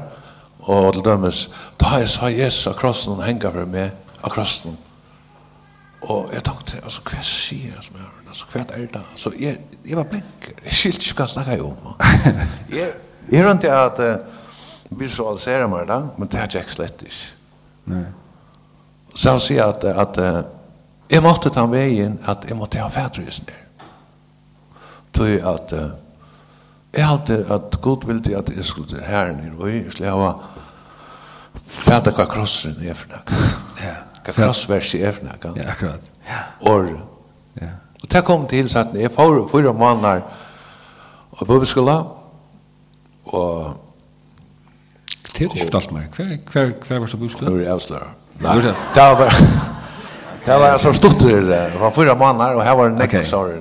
og 0.60 0.93
til 0.93 1.05
dømes 1.05 1.48
da 1.79 1.98
jeg 2.01 2.10
sa 2.12 2.29
Jesus 2.34 2.67
av 2.67 2.77
krossen 2.79 3.15
og 3.15 3.25
henga 3.25 3.51
for 3.53 3.69
meg 3.69 3.91
av 4.24 4.34
krossen. 4.34 4.77
Og 6.01 6.29
jeg 6.34 6.43
tenkte 6.48 6.79
altså 6.84 7.03
hva 7.08 7.22
sier 7.25 7.74
jeg 7.74 7.84
som 7.84 7.98
jeg 8.00 8.05
har 8.05 8.19
altså 8.29 8.46
hva 8.51 8.62
er 8.62 8.86
det? 8.93 9.01
Så 9.15 9.31
jeg, 9.39 9.58
jeg 9.86 9.98
var 9.98 10.08
blink. 10.10 10.51
Jeg 10.63 10.74
skilte 10.74 11.05
ikke 11.05 11.17
hva 11.17 11.25
jeg 11.25 11.34
snakket 11.34 11.63
om 11.65 11.96
jeg, 12.79 12.91
jeg 13.31 13.46
rundt 13.46 13.65
jeg 13.65 13.74
at 13.74 14.01
uh, 14.05 15.00
visualiserer 15.00 15.69
meg 15.72 15.88
da 15.89 16.00
men 16.17 16.29
det 16.29 16.41
er 16.41 16.60
ikke 16.62 16.77
slett 16.77 17.03
ikke. 17.05 17.25
Nei. 17.89 18.05
Så 19.15 19.34
han 19.34 19.41
sier 19.43 19.65
at, 19.65 19.84
at 19.84 20.22
uh, 20.22 20.43
jeg 21.10 21.25
måtte 21.25 21.51
ta 21.53 21.65
veien 21.69 22.19
at 22.29 22.46
jeg 22.48 22.58
måtte 22.58 22.81
ha 22.81 22.89
fædrøysen 22.93 23.50
der 23.50 23.65
tog 25.13 25.48
at 25.55 25.74
uh, 25.74 25.88
Jeg 26.98 27.08
hadde 27.08 27.46
at 27.53 27.81
Gud 27.81 28.05
ville 28.05 28.38
at 28.38 28.50
jeg 28.55 28.65
skulle 28.65 28.88
til 28.88 29.01
herren 29.05 29.39
her, 29.39 29.51
og 29.60 29.69
jeg 29.69 29.86
skulle 29.91 30.10
ha 30.10 30.31
fæta 31.65 32.12
hva 32.12 32.25
krossen 32.29 32.77
er 32.81 32.98
for 32.98 33.12
noe. 33.13 33.41
Ja. 33.79 33.96
Hva 34.25 34.34
krossverset 34.34 35.03
er 35.05 35.13
for 35.15 35.27
noe. 35.27 35.53
Ja, 35.55 35.69
akkurat. 35.69 36.10
Ja. 36.27 36.41
År. 36.72 36.89
Ja. 37.62 37.74
Og 38.01 38.12
det 38.12 38.24
kom 38.25 38.48
til 38.48 38.69
at 38.77 38.96
jeg 38.96 39.12
får 39.15 39.38
fyra 39.51 39.72
måneder 39.72 40.22
og 41.31 41.48
bøbeskola, 41.48 42.00
og 43.25 43.77
Det 45.29 45.46
er 45.46 45.53
ikke 45.53 45.65
fortalt 45.72 45.91
meg. 45.91 46.08
Hver, 46.15 46.38
hver, 46.51 46.72
hver 46.88 47.00
var 47.00 47.08
så 47.08 47.17
bøbeskola? 47.17 47.51
Det 47.51 47.67
var 47.67 47.74
avsløret. 47.74 48.25
Nei, 48.39 48.55
det 48.55 48.74
var 48.96 49.15
bare... 49.15 49.77
Det 50.46 50.55
var 50.60 50.77
så 50.77 50.93
stort 50.93 51.19
det, 51.19 51.72
var 51.79 51.91
fyra 51.91 52.15
måneder, 52.15 52.55
og 52.55 52.63
her 52.63 52.72
var 52.72 52.89
det 52.89 52.98
nekk, 52.98 53.13
okay. 53.13 53.25
sorry, 53.25 53.51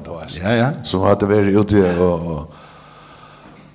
Ja, 0.43 0.55
ja. 0.57 0.69
som 0.85 1.03
hadde 1.03 1.29
vært 1.29 1.51
ute 1.53 1.83
og, 1.99 2.27
og 2.27 2.55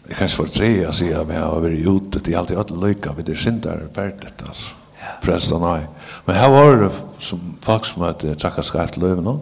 Jeg 0.08 0.18
kan 0.18 0.28
ikke 0.28 0.40
få 0.42 0.48
tre, 0.52 0.70
å 0.88 0.94
si 0.96 1.10
at 1.16 1.30
jeg 1.32 1.40
har 1.40 1.62
vært 1.64 1.86
ute, 1.88 2.20
det 2.20 2.34
er 2.34 2.40
alltid 2.42 2.60
alt 2.60 2.74
lykke 2.76 3.14
vi 3.18 3.28
det 3.28 3.38
synder 3.40 3.86
verdet, 3.96 4.34
altså. 4.44 4.80
Frelsta 5.24 5.60
nei. 5.60 5.82
Men 6.28 6.38
her 6.40 6.52
var 6.52 6.78
det 6.80 6.90
som 7.24 7.40
folk 7.64 7.88
som 7.88 8.04
hadde 8.06 8.36
trakka 8.40 8.64
skarpt 8.64 9.00
løyven 9.00 9.24
nå, 9.28 9.38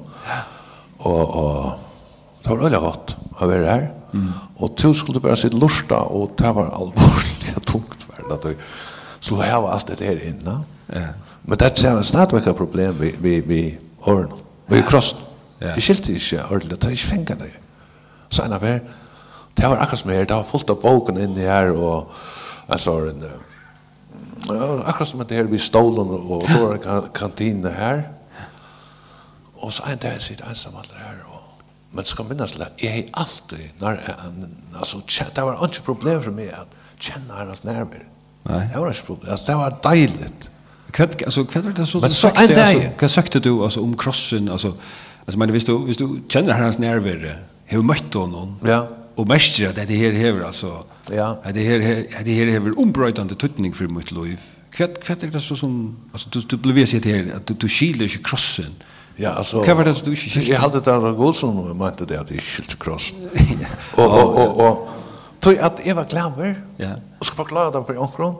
og, 1.01 1.35
og 1.41 2.41
det 2.41 2.49
var 2.49 2.61
veldig 2.63 2.81
godt 2.81 3.15
å 3.37 3.49
være 3.49 3.69
her. 3.69 3.87
Mm. 4.11 4.29
Og 4.61 4.73
to 4.77 4.93
skulle 4.97 5.21
bare 5.23 5.37
sitte 5.39 5.57
lusta, 5.57 6.03
og 6.13 6.33
det 6.39 6.53
var 6.57 6.73
alvorlig 6.77 7.55
og 7.55 7.65
tungt 7.71 8.05
for 8.05 8.37
det. 8.45 8.55
Så 9.21 9.37
skulle 9.37 9.49
var 9.63 9.75
alt 9.75 9.89
det 9.89 10.05
her 10.05 10.21
inne. 10.29 10.61
Ja. 10.91 11.07
Men 11.43 11.57
det 11.57 11.71
er 11.85 12.01
snart 12.05 12.33
problem 12.57 12.99
vi, 12.99 13.13
vi, 13.19 13.39
vi 13.39 13.61
årene, 14.05 14.37
vi 14.69 14.81
krossen. 14.85 15.19
Ja. 15.61 15.75
Jeg 15.75 15.85
skilte 15.85 16.13
ikke 16.13 16.45
ordentlig, 16.49 16.81
det 16.81 16.87
er 16.89 16.97
ikke 16.97 17.13
fengt 17.13 17.33
det. 17.37 17.51
Så 18.29 18.43
en 18.43 18.53
av 18.53 18.63
her, 18.65 18.79
det 19.57 19.69
var 19.69 19.77
akkurat 19.77 19.99
som 19.99 20.09
her, 20.09 20.25
det 20.25 20.35
var 20.35 20.43
fullt 20.43 20.69
av 20.69 20.81
boken 20.81 21.17
inni 21.17 21.45
her, 21.45 21.71
og 21.71 22.11
jeg 22.69 22.79
sa 22.79 22.97
en, 23.09 23.23
akkurat 24.85 25.07
som 25.07 25.23
det 25.27 25.37
her 25.37 25.49
vi 25.51 25.57
stolen, 25.57 26.13
og 26.17 26.47
så 26.49 26.65
var 26.65 26.77
det 26.77 27.13
kantine 27.13 27.73
her, 27.75 28.03
og 29.61 29.73
så 29.73 29.83
en 29.91 29.97
dag 30.01 30.21
sitter 30.21 30.49
ensam 30.49 30.77
alle 30.79 30.97
her, 30.97 31.19
og 31.27 31.39
men 31.91 32.07
skal 32.07 32.25
minnes 32.25 32.51
det, 32.55 32.67
jeg 32.81 32.99
er 32.99 33.09
alltid, 33.19 33.65
når, 33.79 33.97
altså, 34.79 35.01
det 35.35 35.43
var 35.43 35.59
ikke 35.67 35.83
problem 35.85 36.23
for 36.23 36.31
meg 36.31 36.53
at 36.55 36.79
kjenne 37.01 37.35
hennes 37.35 37.63
nærmere. 37.67 38.07
Nei. 38.47 38.61
Det 38.71 38.79
var 38.79 38.93
ikke 38.93 39.05
problem, 39.05 39.31
altså, 39.31 39.45
det 39.51 39.57
var 39.59 39.75
deiligt. 39.83 40.47
Kvätt, 40.91 41.23
alltså 41.23 41.45
kvätt 41.45 41.65
var 41.65 41.71
det 41.71 41.85
så 41.87 41.99
men 41.99 42.09
så 42.09 42.27
en 42.27 42.49
dag. 42.49 42.91
Vad 43.01 43.11
sökte 43.11 43.39
du 43.39 43.63
alltså 43.63 43.81
om 43.81 43.97
krossen 43.97 44.49
alltså 44.49 44.73
alltså 45.25 45.39
men 45.39 45.53
visst 45.53 45.67
du 45.67 45.77
visst 45.85 45.99
du 45.99 46.19
känner 46.29 46.53
hans 46.53 46.79
nerver 46.79 47.43
hur 47.65 47.81
mött 47.81 48.13
honom? 48.13 48.55
Ja 48.63 48.87
och 49.15 49.27
mästrar 49.27 49.69
att 49.69 49.75
det 49.75 49.95
här 49.95 50.11
här 50.11 50.45
alltså 50.45 50.83
ja 51.11 51.37
att 51.43 51.53
det 51.53 51.63
här 51.63 52.05
att 52.19 52.25
det 52.25 52.33
här 52.33 52.59
har 52.59 52.79
ombrötande 52.79 53.35
tutning 53.35 53.73
för 53.73 53.87
mitt 53.87 54.11
liv 54.11 54.39
kvätt 54.71 55.03
kvätt 55.03 55.23
är 55.23 55.27
det 55.27 55.41
så 55.41 55.55
som 55.55 55.97
alltså 56.11 56.29
du 56.29 56.39
du 56.39 56.57
blev 56.57 56.85
sett 56.85 57.05
här 57.05 57.33
att 57.35 57.45
du 57.47 57.53
du 57.53 57.69
skiljer 57.69 58.07
ju 58.07 58.17
krossen 58.23 58.73
Ja, 59.17 59.29
altså, 59.29 59.59
hva 59.61 59.73
var 59.73 59.83
det 59.83 59.95
som 59.95 60.05
du 60.05 60.11
ikke 60.11 60.29
skilte? 60.29 60.49
Jeg 60.49 60.59
hadde 60.59 60.79
det 60.79 60.85
där 60.85 61.11
god 61.13 61.35
som 61.35 61.77
mente 61.77 62.05
det 62.05 62.19
att 62.19 62.27
det 62.27 62.41
skilt 62.41 62.79
kross. 62.79 63.13
og, 63.97 64.35
og, 64.37 64.59
og 64.59 64.89
tog 65.41 65.53
at 65.53 65.81
jeg 65.85 65.95
var 65.95 66.03
glemmer, 66.03 66.53
Ja. 66.79 66.91
og 67.19 67.25
skal 67.25 67.35
forklare 67.35 67.71
förklara 67.71 67.85
for 67.85 67.93
omkron, 67.93 68.35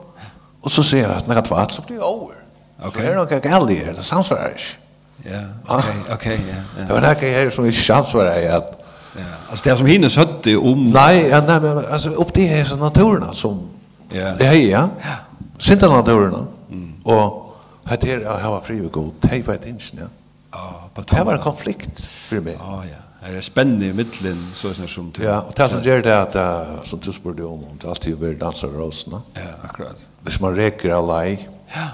og 0.62 0.70
så 0.70 0.82
sier 0.82 1.00
jeg 1.06 1.16
at 1.16 1.28
når 1.28 1.34
jeg 1.34 1.44
tvart, 1.44 1.72
så 1.72 1.82
blir 1.82 1.96
jeg 1.96 2.02
over. 2.02 2.24
över. 2.24 2.42
Okej. 2.88 3.06
Det 3.06 3.14
noe 3.14 3.60
nog 3.60 3.68
her, 3.68 3.92
det 3.92 4.04
samsvarer 4.04 4.48
ikke. 4.48 4.78
Ja. 5.24 5.40
Okej, 5.68 5.94
okej, 6.12 6.32
ja. 6.32 6.56
ja. 6.80 6.86
Det 6.86 6.94
var 6.94 7.00
noe 7.00 7.14
her 7.14 7.50
som 7.50 7.64
ikke 7.64 7.78
samsvarer 7.78 8.38
jeg, 8.40 8.52
at 8.52 8.81
Ja, 9.16 9.22
alltså 9.50 9.68
det 9.68 9.76
som 9.76 9.86
hinner 9.86 10.08
sötte 10.08 10.56
om 10.56 10.90
Nej, 10.90 11.28
ja, 11.28 11.44
nej 11.46 11.60
men 11.60 11.84
alltså 11.92 12.10
upp 12.10 12.34
det 12.34 12.48
är 12.48 12.64
så 12.64 12.76
naturen 12.76 13.34
som 13.34 13.68
Ja. 14.12 14.34
Det 14.38 14.46
är 14.46 14.52
ja. 14.52 14.88
Ja. 15.02 15.16
Sinta 15.58 15.88
naturen. 15.88 16.46
Mm. 16.70 16.94
Och 17.04 17.56
hade 17.84 18.10
jag 18.10 18.38
har 18.38 18.60
fri 18.60 18.86
och 18.86 18.92
god 18.92 19.20
tej 19.20 19.42
för 19.42 19.54
attention, 19.54 20.00
ja. 20.00 20.06
Ja, 20.52 20.88
på 20.94 21.02
Det 21.02 21.24
var 21.24 21.32
en 21.32 21.38
konflikt 21.38 22.04
för 22.04 22.40
mig. 22.40 22.56
Ja, 22.58 22.84
ja. 22.84 23.28
Det 23.28 23.36
är 23.36 23.40
spännande 23.40 23.86
i 23.86 23.92
mitten 23.92 24.36
så 24.54 24.74
såna 24.74 24.88
som 24.88 25.12
Ja, 25.20 25.40
och 25.40 25.52
det 25.56 25.68
som 25.68 25.82
gör 25.82 26.02
det 26.02 26.20
att 26.22 26.86
som 26.86 26.98
du 26.98 27.12
spår 27.12 27.40
om 27.40 27.46
om 27.46 27.64
och 27.82 27.88
alltid 27.88 28.18
vill 28.18 28.38
dansa 28.38 28.66
rosorna. 28.66 29.22
Ja, 29.34 29.40
akkurat. 29.62 30.08
Hvis 30.20 30.40
man 30.40 30.56
räcker 30.56 30.90
alla 30.90 31.26
i. 31.28 31.48
Ja. 31.74 31.88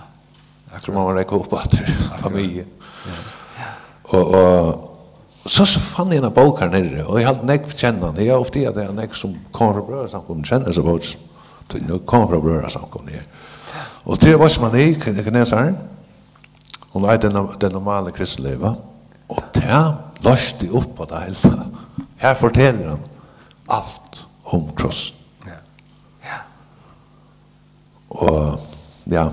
Akkurat 0.72 0.94
man 0.94 1.14
räcker 1.14 1.36
upp 1.36 1.52
att 1.52 1.74
av 2.24 2.32
mig. 2.32 2.66
Ja. 3.06 3.12
Och 4.02 4.34
och 4.34 4.97
så 5.46 5.64
så 5.64 5.80
fann 5.80 6.12
jeg 6.12 6.22
en 6.24 6.32
bok 6.34 6.60
her 6.60 6.70
nere, 6.72 7.04
og 7.06 7.20
jeg 7.20 7.28
hadde 7.28 7.46
nekk 7.48 7.68
kjennan, 7.72 8.18
jeg 8.18 8.32
har 8.32 8.42
ofte 8.42 8.64
at 8.68 8.76
jeg 8.76 8.94
nekk 8.96 9.14
som 9.16 9.36
kommer 9.52 9.78
fra 9.78 9.86
brødre 9.86 10.08
samkommen, 10.12 10.44
kjenner 10.44 10.74
seg 10.74 10.84
bort, 10.84 11.12
til 11.68 11.84
nå 11.88 12.00
kommer 12.08 12.32
fra 12.32 12.40
brødre 12.42 12.70
samkommen 12.72 13.14
her. 13.14 13.24
Og 14.08 14.18
til 14.20 14.36
hva 14.40 14.48
som 14.50 14.66
han 14.68 14.76
gikk, 14.80 15.06
jeg 15.12 15.24
kan 15.24 15.40
her, 15.40 15.72
hun 16.92 17.04
er 17.04 17.16
den, 17.16 17.36
den 17.60 17.72
normale 17.72 18.10
kristelivet, 18.10 18.76
og 19.28 19.42
det 19.54 19.80
løste 20.24 20.66
jeg 20.66 20.74
opp 20.74 20.94
på 20.96 21.06
det 21.10 21.22
hele. 21.26 21.56
Her 22.18 22.34
forteller 22.34 22.90
han 22.90 23.04
alt 23.68 24.24
om 24.44 24.66
krossen. 24.76 25.16
Ja. 25.46 25.58
ja. 26.24 26.38
Og, 28.08 28.58
ja. 29.12 29.28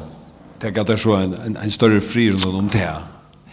Det 0.62 0.74
gav 0.76 0.88
deg 0.88 1.00
så 1.00 1.18
en, 1.20 1.36
en, 1.46 1.58
en 1.64 1.72
større 1.72 2.02
fri 2.04 2.30
rundt 2.32 2.46
om 2.46 2.70
det 2.72 2.84
her. 2.84 3.04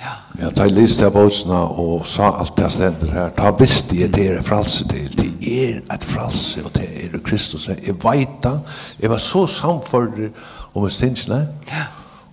Ja. 0.02 0.12
Ja, 0.40 0.50
da 0.50 0.64
jeg 0.66 0.74
leste 0.74 1.06
av 1.06 1.14
båsene 1.14 1.58
og 1.78 2.06
sa 2.08 2.32
alt 2.40 2.56
det 2.58 2.70
stender 2.74 3.10
her, 3.14 3.32
da 3.36 3.52
visste 3.54 3.98
jeg 3.98 4.10
det 4.14 4.24
er 4.32 4.44
fralse 4.44 4.86
til. 4.90 5.10
Det 5.14 5.28
er 5.38 5.80
et 5.94 6.04
fralse, 6.06 6.62
og 6.64 6.72
det 6.74 6.86
er 6.88 7.18
Kristus. 7.22 7.68
Jeg 7.68 7.96
vet 8.02 8.38
da, 8.42 8.56
Jeg 8.98 9.10
var 9.10 9.20
så 9.22 9.46
samfordret 9.46 10.32
om 10.74 10.88
stinsene. 10.90 11.46
Ja. 11.70 11.84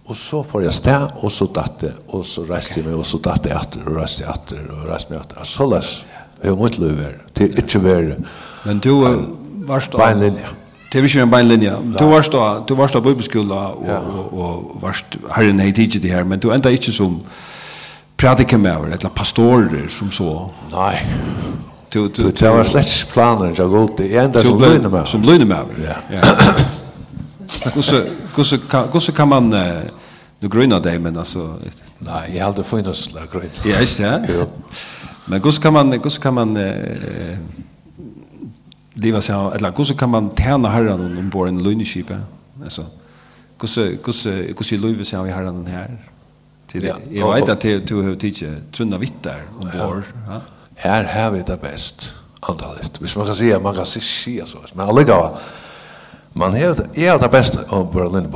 Og 0.05 0.15
så 0.15 0.41
får 0.43 0.61
jeg 0.61 0.73
sted, 0.73 1.07
og 1.21 1.31
så 1.31 1.45
datt 1.55 1.81
det. 1.81 1.91
Og 2.07 2.25
så 2.25 2.41
reiste 2.49 2.79
jeg 2.79 2.87
meg, 2.87 2.95
og 2.97 3.05
så 3.05 3.19
datt 3.21 3.45
jeg 3.45 3.53
atter, 3.57 3.83
og 3.85 3.99
reiste 3.99 4.23
jeg 4.23 4.31
atter, 4.33 4.63
og 4.73 4.87
reiste 4.89 5.13
meg 5.13 5.19
atter. 5.19 5.43
Så 5.45 5.67
løs. 5.69 5.91
Jeg 6.43 6.55
må 6.55 6.69
ikke 6.71 6.81
løve 6.81 7.03
her. 7.03 7.19
Det 7.37 7.49
ikke 7.61 7.83
verre. 7.83 8.15
Men 8.65 8.79
du 8.79 8.95
varst 9.67 9.93
da... 9.93 10.01
Beinlinja. 10.01 10.55
Det 10.89 10.97
er 10.97 11.05
ikke 11.05 11.21
en 11.21 11.29
beinlinja. 11.29 11.75
Du 11.99 12.07
varst 12.09 12.33
da, 12.33 12.63
du 12.65 12.73
varst 12.79 12.97
da 12.97 13.03
bibelskola, 13.05 13.59
og, 13.75 14.09
og, 14.09 14.33
og 14.33 14.81
varst 14.81 15.19
herren 15.35 15.61
hei 15.61 15.69
tidsi 15.77 16.01
det 16.01 16.09
her, 16.15 16.23
men 16.25 16.39
du 16.39 16.49
enda 16.55 16.73
ikke 16.73 16.95
som... 16.95 17.19
Uh, 17.19 17.48
predikemæver, 18.19 18.85
eller 18.85 19.09
pastorer 19.15 19.87
som 19.89 20.11
så. 20.11 20.49
Nei. 20.71 20.95
Du, 21.93 22.07
du, 22.07 22.21
du, 22.21 22.29
det 22.29 22.49
var 22.49 22.63
slett 22.63 23.07
planer 23.13 23.55
som 23.55 23.69
går 23.69 23.87
til 23.97 24.17
enda 24.19 24.41
som 24.41 24.59
løgnemæver. 24.61 25.05
Som 25.05 25.21
løgnemæver, 25.21 25.79
ja. 25.81 26.21
Hvordan 27.73 29.15
kan 29.15 29.27
man... 29.27 29.53
Nu 30.41 30.47
gröna 30.47 30.79
dig, 30.79 31.01
men 31.01 31.17
alltså... 31.17 31.59
Nej, 31.99 32.31
jag 32.33 32.43
har 32.43 32.47
aldrig 32.47 32.65
funnits 32.65 33.03
slag 33.03 33.27
grunn. 33.31 33.49
Ja, 33.65 33.79
just 33.79 33.97
det. 33.97 34.25
Jo. 34.29 34.45
Men 35.25 35.41
hur 35.43 35.51
kan 35.51 35.73
man... 35.73 35.91
Hur 35.91 36.19
kan 36.21 36.33
man... 36.33 36.57
Eh, 36.57 37.37
leva 38.93 39.21
sig... 39.21 39.35
Eller 39.55 39.71
hur 39.77 39.97
kan 39.97 40.09
man 40.09 40.29
tjäna 40.35 40.69
herran 40.69 41.17
om 41.17 41.29
bor 41.29 41.47
en 41.47 41.63
lönekipa? 41.63 42.13
Alltså... 42.63 42.85
Hur 43.61 43.67
kan 43.67 44.23
man... 44.25 44.37
Hur 44.47 44.53
kan 44.53 44.79
hur 44.79 44.95
Hur 44.95 45.03
kan 45.03 45.43
man... 45.43 45.65
Hur 45.65 45.65
kan 45.65 45.73
man... 45.75 45.97
Till 46.71 46.83
ja. 46.83 46.95
jag 47.09 47.33
vet 47.33 47.49
att 47.49 47.61
du 47.61 47.79
du 47.79 48.01
har 48.01 48.15
tidigt 48.15 48.71
tunna 48.71 48.97
vittar 48.97 49.43
om 49.59 49.69
bor. 49.77 50.03
Ja. 50.27 50.41
Her 50.75 51.03
har 51.03 51.31
vi 51.31 51.41
det 51.41 51.61
best, 51.61 52.13
antalet. 52.39 52.97
Hvis 52.99 53.15
man 53.15 53.25
kan 53.25 53.35
si, 53.35 53.59
man 53.59 53.75
kan 53.75 53.85
si, 53.85 53.99
si 53.99 54.41
så 54.45 54.57
men 54.73 54.89
alla 54.89 55.31
man 56.33 56.51
har 56.53 56.75
det 56.75 57.07
är 57.07 57.19
det 57.19 57.29
bästa 57.29 57.59
av 57.69 57.93
Berlin 57.93 58.33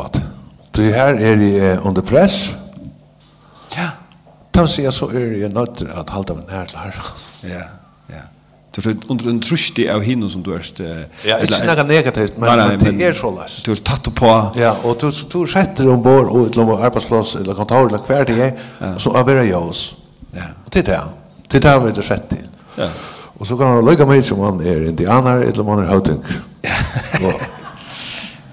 Du 0.72 0.84
her 0.84 1.14
er 1.14 1.38
i 1.38 1.62
uh, 1.62 1.88
under 1.88 2.02
press. 2.02 2.56
Ja. 3.76 3.90
Da 4.54 4.60
Tant 4.60 4.70
säger 4.70 4.92
så 4.92 5.10
er 5.10 5.38
jeg 5.38 5.50
nødt 5.50 5.78
til 5.78 5.86
at 5.86 5.98
att 5.98 6.10
hålla 6.10 6.34
den 6.34 6.68
til 6.68 6.78
her. 6.78 6.96
Ja. 7.44 7.64
Ja. 8.10 8.22
Du 8.76 8.82
er 8.90 8.96
under 9.10 9.30
en 9.30 9.40
trusti 9.42 9.84
av 9.90 10.02
hinno 10.02 10.30
som 10.34 10.42
du 10.42 10.50
er... 10.56 10.64
Ja, 11.28 11.38
ikke 11.46 11.60
nekka 11.68 11.84
negativt, 11.86 12.38
men, 12.42 12.62
men 12.72 12.80
det 12.98 13.06
er 13.06 13.14
så 13.14 13.30
løs. 13.30 13.60
Du 13.66 13.70
er 13.72 13.82
tatt 13.86 14.08
på... 14.18 14.32
Ja, 14.58 14.72
og 14.82 14.98
du, 15.02 15.12
du 15.30 15.44
setter 15.50 15.92
ombord 15.94 16.32
og 16.32 16.48
et 16.48 16.58
eller 16.58 16.82
arbeidsplass, 16.88 17.36
eller 17.38 17.54
kontor, 17.54 17.86
eller 17.92 18.02
hver 18.08 18.26
det 18.26 18.40
er, 18.48 18.56
så 18.98 19.14
arbeidar 19.20 19.46
jeg 19.46 19.60
oss. 19.60 19.84
Ja. 20.34 20.50
Og 20.66 20.74
det 20.74 20.82
er 20.82 20.90
det. 20.90 21.02
Det 21.52 21.60
er 21.62 21.68
det 21.68 21.76
vi 21.84 21.94
er 21.94 22.08
sett 22.08 22.26
til. 22.32 22.48
Ja. 22.80 22.90
Og 23.38 23.46
så 23.46 23.60
kan 23.60 23.76
han 23.76 23.86
løyga 23.86 24.10
meg 24.10 24.26
som 24.26 24.42
han 24.42 24.62
er 24.66 24.88
indianer, 24.90 25.46
eller 25.46 25.70
man 25.70 25.84
er 25.86 25.94
høyting. 25.94 26.24
Ja. 26.66 26.80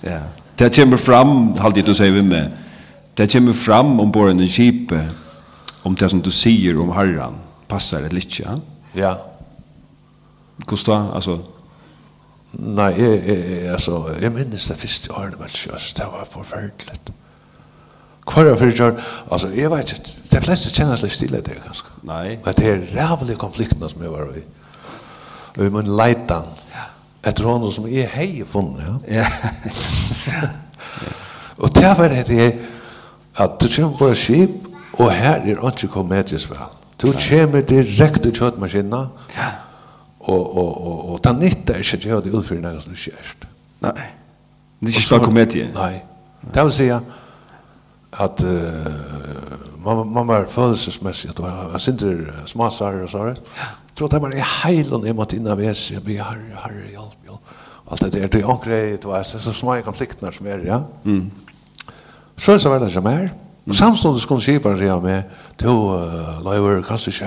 Ja. 0.00 0.16
Det 0.56 0.70
kommer 0.76 0.96
fram, 0.96 1.33
halvdid 1.61 1.85
du 1.85 1.92
sier 1.92 2.12
vi 2.14 2.22
med, 2.24 2.54
det 3.16 3.26
kommer 3.33 3.52
fram 3.52 3.98
ombord 4.00 4.30
en 4.30 4.40
kip 4.48 4.94
om 5.85 5.96
det 5.96 6.09
som 6.09 6.22
du 6.24 6.30
sier 6.33 6.80
om 6.80 6.92
herran, 6.96 7.37
passar 7.68 8.06
det 8.06 8.14
litt, 8.16 8.38
ja? 8.40 8.56
Ja. 8.96 9.12
Gustav, 10.66 11.14
altså... 11.14 11.38
Nei, 12.50 12.88
jeg, 12.98 13.22
jeg, 13.26 13.50
jeg, 13.50 13.72
altså, 13.72 14.00
jeg 14.20 14.32
minnes 14.34 14.64
det 14.66 14.76
første 14.76 15.12
årene 15.14 15.38
med 15.38 15.52
sjøs, 15.54 15.92
det 15.94 16.06
var 16.10 16.26
forferdelig. 16.26 16.98
Hva 18.30 18.42
er 18.46 18.56
for 18.58 18.74
kjør? 18.74 18.96
Altså, 19.32 19.50
jeg 19.54 19.70
vet 19.70 19.92
ikke, 19.94 20.14
de 20.32 20.40
fleste 20.44 20.72
kjenner 20.74 20.98
seg 20.98 21.12
stille 21.14 21.40
det, 21.46 21.58
ganske. 21.64 21.92
Nei. 22.06 22.38
Men 22.44 22.56
det 22.58 22.66
er 22.66 22.82
rævlig 22.94 23.36
konfliktene 23.38 23.90
som 23.90 24.02
jeg 24.02 24.12
var 24.12 24.34
i. 24.38 24.42
Og 25.56 25.62
vi 25.64 25.70
må 25.74 25.82
leite 25.86 26.26
den. 26.30 26.50
Ja. 26.74 26.84
Etter 27.30 27.48
hånden 27.50 27.72
som 27.74 27.88
jeg 27.90 28.08
har 28.12 28.44
funnet, 28.48 28.82
ja. 28.86 29.20
Ja. 29.20 30.42
og 31.62 31.74
det 31.74 31.94
var 31.98 32.08
det 32.08 32.26
her, 32.28 32.52
at 33.36 33.58
du 33.60 33.66
kommer 33.68 33.96
på 33.98 34.10
et 34.10 34.16
skip, 34.16 34.68
og 34.98 35.10
her 35.12 35.40
er 35.40 35.66
ikke 35.70 35.88
komediesvel. 35.88 36.62
Du 37.02 37.12
kommer 37.12 37.60
direkte 37.60 38.22
til 38.22 38.34
kjøttmaskinen, 38.36 39.08
og 40.30 40.56
og 40.56 40.86
og 40.86 41.12
och 41.12 41.22
ta 41.22 41.32
nytta 41.32 41.74
är 41.74 41.82
shit 41.82 42.04
jag 42.04 42.24
det 42.24 42.30
utfyrir 42.30 42.60
när 42.60 42.80
som 42.80 42.94
skärst. 42.94 43.36
Nei. 43.80 43.92
Det 44.80 44.88
er 44.88 45.00
inte 45.00 45.10
bara 45.10 45.24
komedi. 45.24 45.68
Nei. 45.74 46.00
Det 46.54 46.64
vil 46.64 46.72
säga 46.72 47.00
at 48.12 48.42
uh, 48.42 48.86
man 49.84 50.12
man 50.12 50.26
var 50.26 50.44
födelsemässigt 50.44 51.38
och 51.38 51.44
var 51.44 51.78
sinter 51.78 52.32
smasar 52.46 53.02
og 53.02 53.08
så 53.08 53.24
där. 53.24 53.36
Tror 53.94 54.14
att 54.14 54.22
man 54.22 54.32
är 54.32 54.64
heil 54.64 54.92
och 54.94 55.08
emot 55.08 55.32
innan 55.32 55.58
vi 55.58 55.66
är 55.66 55.92
jag 55.92 56.02
blir 56.02 56.22
herre 56.22 56.56
herre 56.56 56.90
hjälp 56.90 57.18
jag. 57.26 57.38
Allt 57.88 58.12
det 58.12 58.24
är 58.24 58.28
det 58.28 58.44
ankre 58.44 58.96
det 58.96 59.04
var 59.04 59.22
så 59.22 59.52
små 59.52 59.82
konflikter 59.82 60.30
som 60.30 60.46
er 60.46 60.58
ja. 60.58 60.82
Mm. 61.04 61.30
Så 62.36 62.58
så 62.58 62.68
var 62.68 62.80
det 62.80 62.90
som 62.90 63.06
är. 63.06 63.30
Samstundes 63.72 64.26
kom 64.26 64.40
skiparen 64.40 64.78
säga 64.78 65.00
med, 65.00 65.22
du, 65.56 65.66
uh, 65.66 66.42
Leiver, 66.44 66.82
kan 66.82 66.96
du 66.96 67.10
ikke 67.10 67.26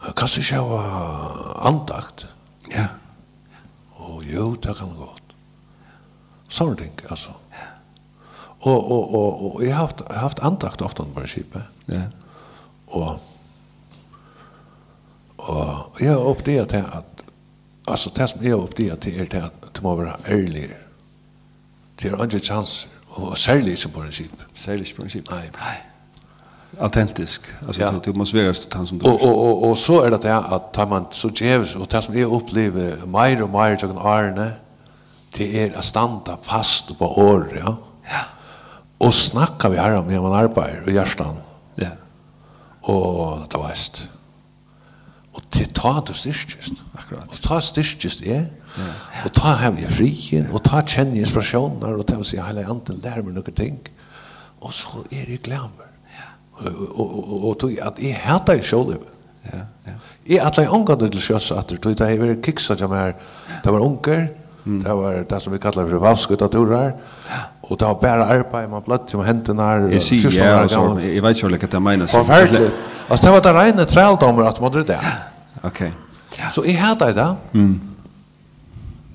Kan 0.00 0.14
du 0.16 0.40
ikke 0.40 0.48
sjå 0.48 0.78
andakt? 1.60 2.26
Ja. 2.70 2.86
Og 4.00 4.24
jo, 4.24 4.54
det 4.54 4.76
kan 4.76 4.94
godt. 4.96 5.34
Sånne 6.48 6.76
ting, 6.76 6.94
altså. 7.10 7.34
Ja. 7.52 7.66
Og, 8.60 8.90
og, 8.92 9.14
og, 9.14 9.44
og 9.44 9.62
jeg 9.64 9.74
har 9.74 9.86
haft, 9.86 10.02
haft 10.10 10.40
andakt 10.44 10.82
ofte 10.82 11.04
på 11.14 11.26
skipet. 11.26 11.62
Ja. 11.88 12.08
Og, 12.86 13.20
og 15.38 16.00
jeg 16.00 16.10
har 16.10 16.28
oppdaget 16.32 16.68
til 16.68 16.84
at, 16.92 17.04
Alltså 17.88 18.10
det 18.16 18.30
som 18.30 18.42
jeg 18.42 18.50
har 18.50 18.60
oppdaget 18.62 19.00
til 19.00 19.20
er 19.20 19.24
det 19.24 19.42
att 19.42 19.74
det 19.74 19.82
må 19.82 19.94
vara 19.96 20.16
ärlig. 20.24 20.76
Det 22.02 22.08
är 22.08 22.22
andre 22.22 22.40
chanser, 22.40 22.90
Och 23.08 23.38
särskilt 23.38 23.78
som 23.78 23.92
på 23.92 24.00
en 24.00 24.12
skip. 24.12 24.42
Særlig 24.54 24.86
som 24.86 24.96
på 24.96 25.02
en 25.02 25.10
skip. 25.10 25.30
Nei. 25.30 25.42
Nei 25.42 25.89
autentisk. 26.80 27.42
Alltså 27.66 27.82
ja. 27.82 28.00
det 28.04 28.12
måste 28.12 28.36
vara 28.36 28.46
det 28.46 28.86
som 28.86 28.98
du 28.98 29.06
och 29.06 29.22
och 29.22 29.70
och 29.70 29.78
så 29.78 30.02
är 30.02 30.10
det 30.10 30.16
det 30.16 30.36
att 30.36 30.72
tar 30.72 30.86
man 30.86 31.06
så 31.10 31.28
jävs 31.28 31.76
och 31.76 31.88
tar 31.88 32.00
som 32.00 32.14
det 32.14 32.24
upplever 32.24 33.06
mer 33.06 33.42
och 33.42 33.50
mer 33.50 33.76
tog 33.76 33.90
en 33.90 33.98
arne 33.98 34.52
det 35.36 35.64
är 35.64 35.78
att 35.78 35.84
stanna 35.84 36.36
fast 36.42 36.98
på 36.98 37.18
år 37.18 37.62
ja. 37.64 37.76
Ja. 38.04 38.20
Och 38.98 39.14
snacka 39.14 39.68
vi 39.68 39.76
här 39.76 39.94
om 39.94 40.06
när 40.06 40.20
man 40.20 40.32
arbetar 40.32 40.82
och 40.86 40.92
hjärtan 40.92 41.36
ja. 41.74 41.88
Och 42.80 43.38
det 43.50 43.58
var 43.58 43.68
just 43.68 44.08
och 45.32 45.42
det 45.50 45.74
ta 45.74 46.02
du 46.06 46.12
styrkest 46.12 46.72
akkurat. 46.94 47.28
Och 47.28 47.40
tar 47.40 47.60
styrkest 47.60 48.22
är 48.22 48.46
och 49.24 49.32
ta 49.32 49.48
hem 49.48 49.78
i 49.78 49.86
frien 49.86 50.50
och 50.52 50.62
tar 50.62 50.82
känner 50.86 51.16
inspirationer 51.16 51.96
och 51.96 52.06
tar 52.06 52.22
sig 52.22 52.42
hela 52.46 52.66
anten 52.68 52.96
lär 52.96 53.22
mig 53.22 53.34
några 53.34 53.52
ting. 53.52 53.78
Och 54.58 54.74
så 54.74 54.88
är 55.10 55.26
det 55.26 55.42
glamour 55.42 55.89
og 56.66 57.44
og 57.48 57.58
tog 57.58 57.78
at 57.82 57.98
jeg 58.02 58.16
hatar 58.22 58.60
i 58.60 58.62
sjåliv. 58.62 59.06
Ja, 59.52 59.64
ja. 59.86 59.92
Jeg 60.28 60.46
at 60.46 60.58
i 60.58 60.66
ångan 60.68 60.98
til 60.98 61.20
sjøs 61.20 61.52
at 61.52 61.68
det 61.68 61.80
tog 61.80 62.00
jeg 62.00 62.20
var 62.20 62.34
kiksa 62.42 62.74
til 62.74 62.88
meg 62.88 63.14
det 63.64 63.72
var 63.72 63.80
unger, 63.80 64.28
det 64.64 64.94
var 64.96 65.24
det 65.30 65.42
som 65.42 65.52
vi 65.52 65.58
kallar 65.58 65.88
for 65.88 65.98
vavskutaturer, 65.98 66.92
og 67.62 67.80
det 67.80 67.86
var 67.86 67.94
bare 67.94 68.26
arbeid, 68.38 68.68
man 68.68 68.82
bløtt 68.82 69.14
om 69.14 69.24
hendene 69.24 69.62
her, 69.62 69.88
Jeg 69.88 70.02
sier, 70.02 70.30
ja, 70.36 70.62
altså, 70.62 70.98
jeg 70.98 71.22
vet 71.22 71.36
ikke 71.36 71.48
hva 71.48 71.66
det 71.72 71.82
mener. 71.82 72.06
Forferdelig. 72.06 72.70
Altså, 73.10 73.26
det 73.26 73.32
var 73.34 73.40
det 73.40 73.54
reine 73.54 73.84
trældommer 73.84 74.48
at 74.48 74.60
man 74.60 74.72
drødde. 74.72 74.98
Ok. 75.62 75.82
Så 76.52 76.62
jeg 76.64 76.78
hadde 76.78 77.14
det. 77.14 77.36
Mm. 77.52 77.80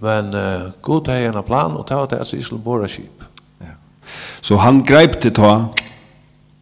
Men 0.01 0.25
uh, 0.33 0.71
god 0.81 1.07
hei 1.07 1.25
en 1.25 1.43
plan, 1.43 1.71
og 1.71 1.85
det 1.89 1.97
var 1.97 2.05
det 2.05 2.33
jeg 2.33 2.43
skulle 2.43 2.63
bore 2.63 2.87
skip. 2.87 3.23
Så 4.41 4.57
han 4.61 4.83
greip 4.85 5.21
til 5.21 5.33
ta, 5.33 5.53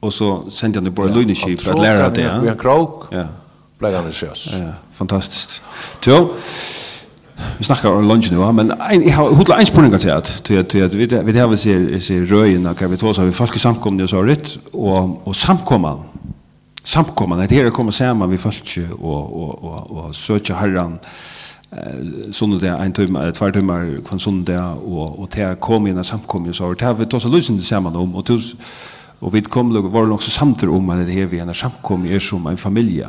och 0.04 0.14
så 0.14 0.50
sände 0.50 0.78
han 0.78 0.84
det 0.84 0.92
bara 0.92 1.08
löneskip 1.08 1.60
att 1.68 1.80
lära 1.80 2.10
det. 2.10 2.22
Ja. 2.22 2.40
Vi 2.40 2.50
har 2.50 2.56
krok. 2.56 3.04
Ja. 3.12 3.26
Blev 3.80 3.96
han 3.96 4.12
sjös. 4.12 4.50
Ja, 4.54 4.72
fantastiskt. 4.94 5.62
Jo. 6.06 6.30
Vi 7.58 7.64
snackar 7.64 7.90
om 7.90 8.08
lunch 8.08 8.32
nu, 8.32 8.52
men 8.52 8.72
en 8.72 9.08
jag 9.08 9.16
har 9.16 9.30
hudla 9.30 9.60
en 9.60 9.66
spurning 9.66 9.94
att 9.94 10.06
att 10.06 10.52
att 10.52 10.94
vi 10.94 11.06
vi 11.06 11.40
har 11.40 11.56
ser 11.56 12.00
ser 12.00 12.26
röjen 12.26 12.68
och 12.68 12.82
vi 12.82 12.98
tror 12.98 13.14
så 13.14 13.22
vi 13.22 13.32
folk 13.32 13.60
samkomna 13.60 14.08
så 14.08 14.22
ritt, 14.22 14.58
och 14.72 15.28
och 15.28 15.36
samkomma. 15.36 16.00
Samkomma 16.84 17.36
det 17.36 17.56
här 17.56 17.70
kommer 17.70 17.92
samman 17.92 18.30
vi 18.30 18.38
folk 18.38 18.80
och 19.02 19.44
och 19.44 19.64
och 19.64 19.92
och 19.92 20.16
söka 20.16 20.56
herran 20.56 21.00
eh 21.72 22.32
sånne 22.32 22.70
ein 22.70 22.82
en 22.82 22.94
timme 22.94 23.32
två 23.32 23.52
timmar 23.52 24.02
kon 24.08 24.20
sånne 24.20 24.58
og 24.62 25.20
och 25.20 25.20
och 25.20 25.30
kom 25.32 25.60
kommer 25.60 26.02
i 26.02 26.04
samkomna 26.04 26.54
så 26.54 26.74
det 26.74 26.86
har 26.86 26.94
vi 26.94 27.06
då 27.06 27.20
så 27.20 27.30
lösen 27.30 27.58
det 27.58 27.98
om 27.98 28.16
och 28.16 28.26
tus 28.26 28.56
Og 29.24 29.34
vi 29.34 29.42
kom 29.42 29.76
og 29.76 29.94
var 29.94 30.06
nok 30.06 30.22
samtidig 30.24 30.74
om 30.74 30.90
at 30.90 31.06
det 31.08 31.16
her 31.16 31.26
vi 31.32 31.40
en 31.40 31.54
samkom 31.54 32.06
er 32.06 32.20
som 32.20 32.48
en 32.48 32.58
familie. 32.58 33.08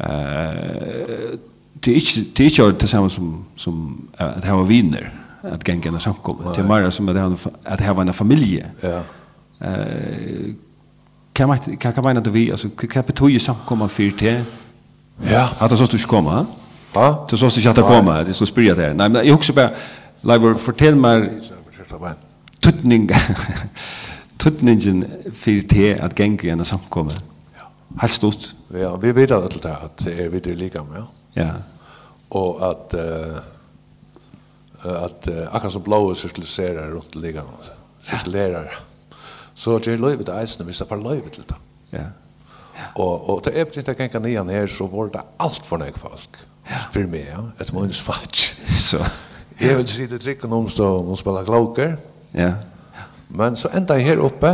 Eh 0.00 1.36
det 1.84 1.92
er 1.92 1.94
ikke 1.94 2.20
det, 2.36 2.40
er 2.40 2.50
ikke 2.50 2.80
det 2.80 2.88
samme 2.90 3.10
som, 3.10 3.44
som 3.56 4.08
at 4.18 4.44
ha 4.44 4.62
vinner 4.62 4.64
viner 4.66 5.10
at 5.42 5.64
gänga 5.64 5.88
en 5.88 6.00
samkom. 6.00 6.36
Det 6.54 6.58
er 6.58 6.68
mer 6.68 6.90
som 6.90 7.08
at 7.08 7.16
ha 7.16 7.30
at 7.64 7.80
ha 7.80 8.02
en 8.02 8.12
familie. 8.12 8.66
Ja. 8.82 9.00
Eh 9.60 10.54
kan 11.34 11.48
man 11.48 11.58
kan 11.80 11.92
kan 11.92 12.04
man 12.04 12.16
inte 12.16 12.30
vi 12.30 12.50
alltså 12.50 12.68
kan 12.68 13.04
betog 13.04 13.40
samkomma 13.40 13.88
för 13.88 14.10
te. 14.10 14.44
Ja. 15.30 15.48
Att 15.60 15.70
det 15.70 15.76
så 15.76 15.86
skulle 15.86 16.02
komma. 16.02 16.46
Ja. 16.94 17.26
Det 17.30 17.36
så 17.36 17.50
skulle 17.50 17.66
jag 17.66 17.86
komma. 17.86 18.24
Det 18.24 18.34
så 18.34 18.46
spyr 18.46 18.68
jag 18.68 18.76
där. 18.76 18.94
Nej 18.94 19.08
men 19.08 19.26
jag 19.26 19.34
också 19.34 19.52
bara 19.52 19.70
Lever 20.20 20.54
fortell 20.54 20.96
mig 20.96 21.30
tutning 22.60 23.10
tutningen 24.38 25.04
för 25.32 25.68
til 25.68 26.00
att 26.00 26.18
gänga 26.18 26.42
igjen 26.42 26.60
og 26.60 26.66
samkomme. 26.66 27.10
Ja. 27.56 27.66
Helt 28.00 28.12
stort. 28.12 28.54
Ja, 28.74 28.96
vi 28.96 29.12
vet 29.12 29.30
att 29.30 29.62
det 29.62 29.76
att 29.76 30.04
det 30.04 30.20
er 30.20 30.28
videre 30.28 30.54
lika 30.54 30.82
med. 30.82 31.02
Ja. 31.34 31.50
Og 32.30 32.70
at 32.70 32.94
uh, 32.94 33.38
at 35.04 35.28
uh, 35.28 35.54
akkurat 35.54 35.72
som 35.72 35.82
blå 35.82 36.14
sirkuliserer 36.14 36.90
rundt 36.90 37.16
like 37.16 37.42
med. 37.42 37.70
Sirkulerer. 38.02 38.82
Så 39.54 39.78
det 39.78 39.88
er 39.92 39.96
løyvet 39.96 40.28
eisene 40.28 40.64
hvis 40.64 40.78
det 40.78 40.90
er 40.90 40.96
løyvet 40.96 41.32
til 41.32 41.44
det. 41.48 41.56
Ja. 41.92 42.04
Og, 42.94 43.30
og 43.30 43.44
det 43.44 43.58
er 43.58 43.64
precis 43.64 43.84
det 43.84 43.98
jeg 43.98 44.10
kan 44.10 44.22
nian 44.22 44.48
her, 44.48 44.66
så 44.66 44.86
var 44.86 45.08
det 45.08 45.20
alt 45.40 45.64
for 45.64 45.76
nek 45.76 45.98
folk. 45.98 46.38
Spyr 46.90 47.06
meg, 47.06 47.26
ja. 47.30 47.40
Et 47.60 47.72
måneds 47.72 48.00
fatsch. 48.02 48.60
Så. 48.78 48.98
Jeg 49.60 49.76
vil 49.76 49.86
si 49.88 50.06
det 50.06 50.20
trikken 50.20 50.52
om 50.52 50.68
stå, 50.68 50.98
om 50.98 51.16
spela 51.16 51.44
klokker. 51.44 51.96
Ja. 52.34 52.40
Yeah. 52.40 52.54
Men 53.28 53.56
så 53.58 53.68
enda 53.74 53.96
jeg 53.98 54.06
her 54.06 54.22
oppe, 54.22 54.52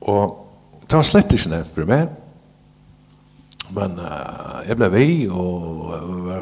og 0.00 0.38
det 0.88 0.98
var 0.98 1.06
slett 1.06 1.32
ikke 1.32 1.50
nevnt 1.52 1.74
for 1.74 1.88
meg, 1.88 2.08
men 3.72 3.96
uh, 4.00 4.60
jeg 4.66 4.76
ble 4.76 4.88
vei, 4.92 5.28
og 5.32 6.28
uh, 6.28 6.38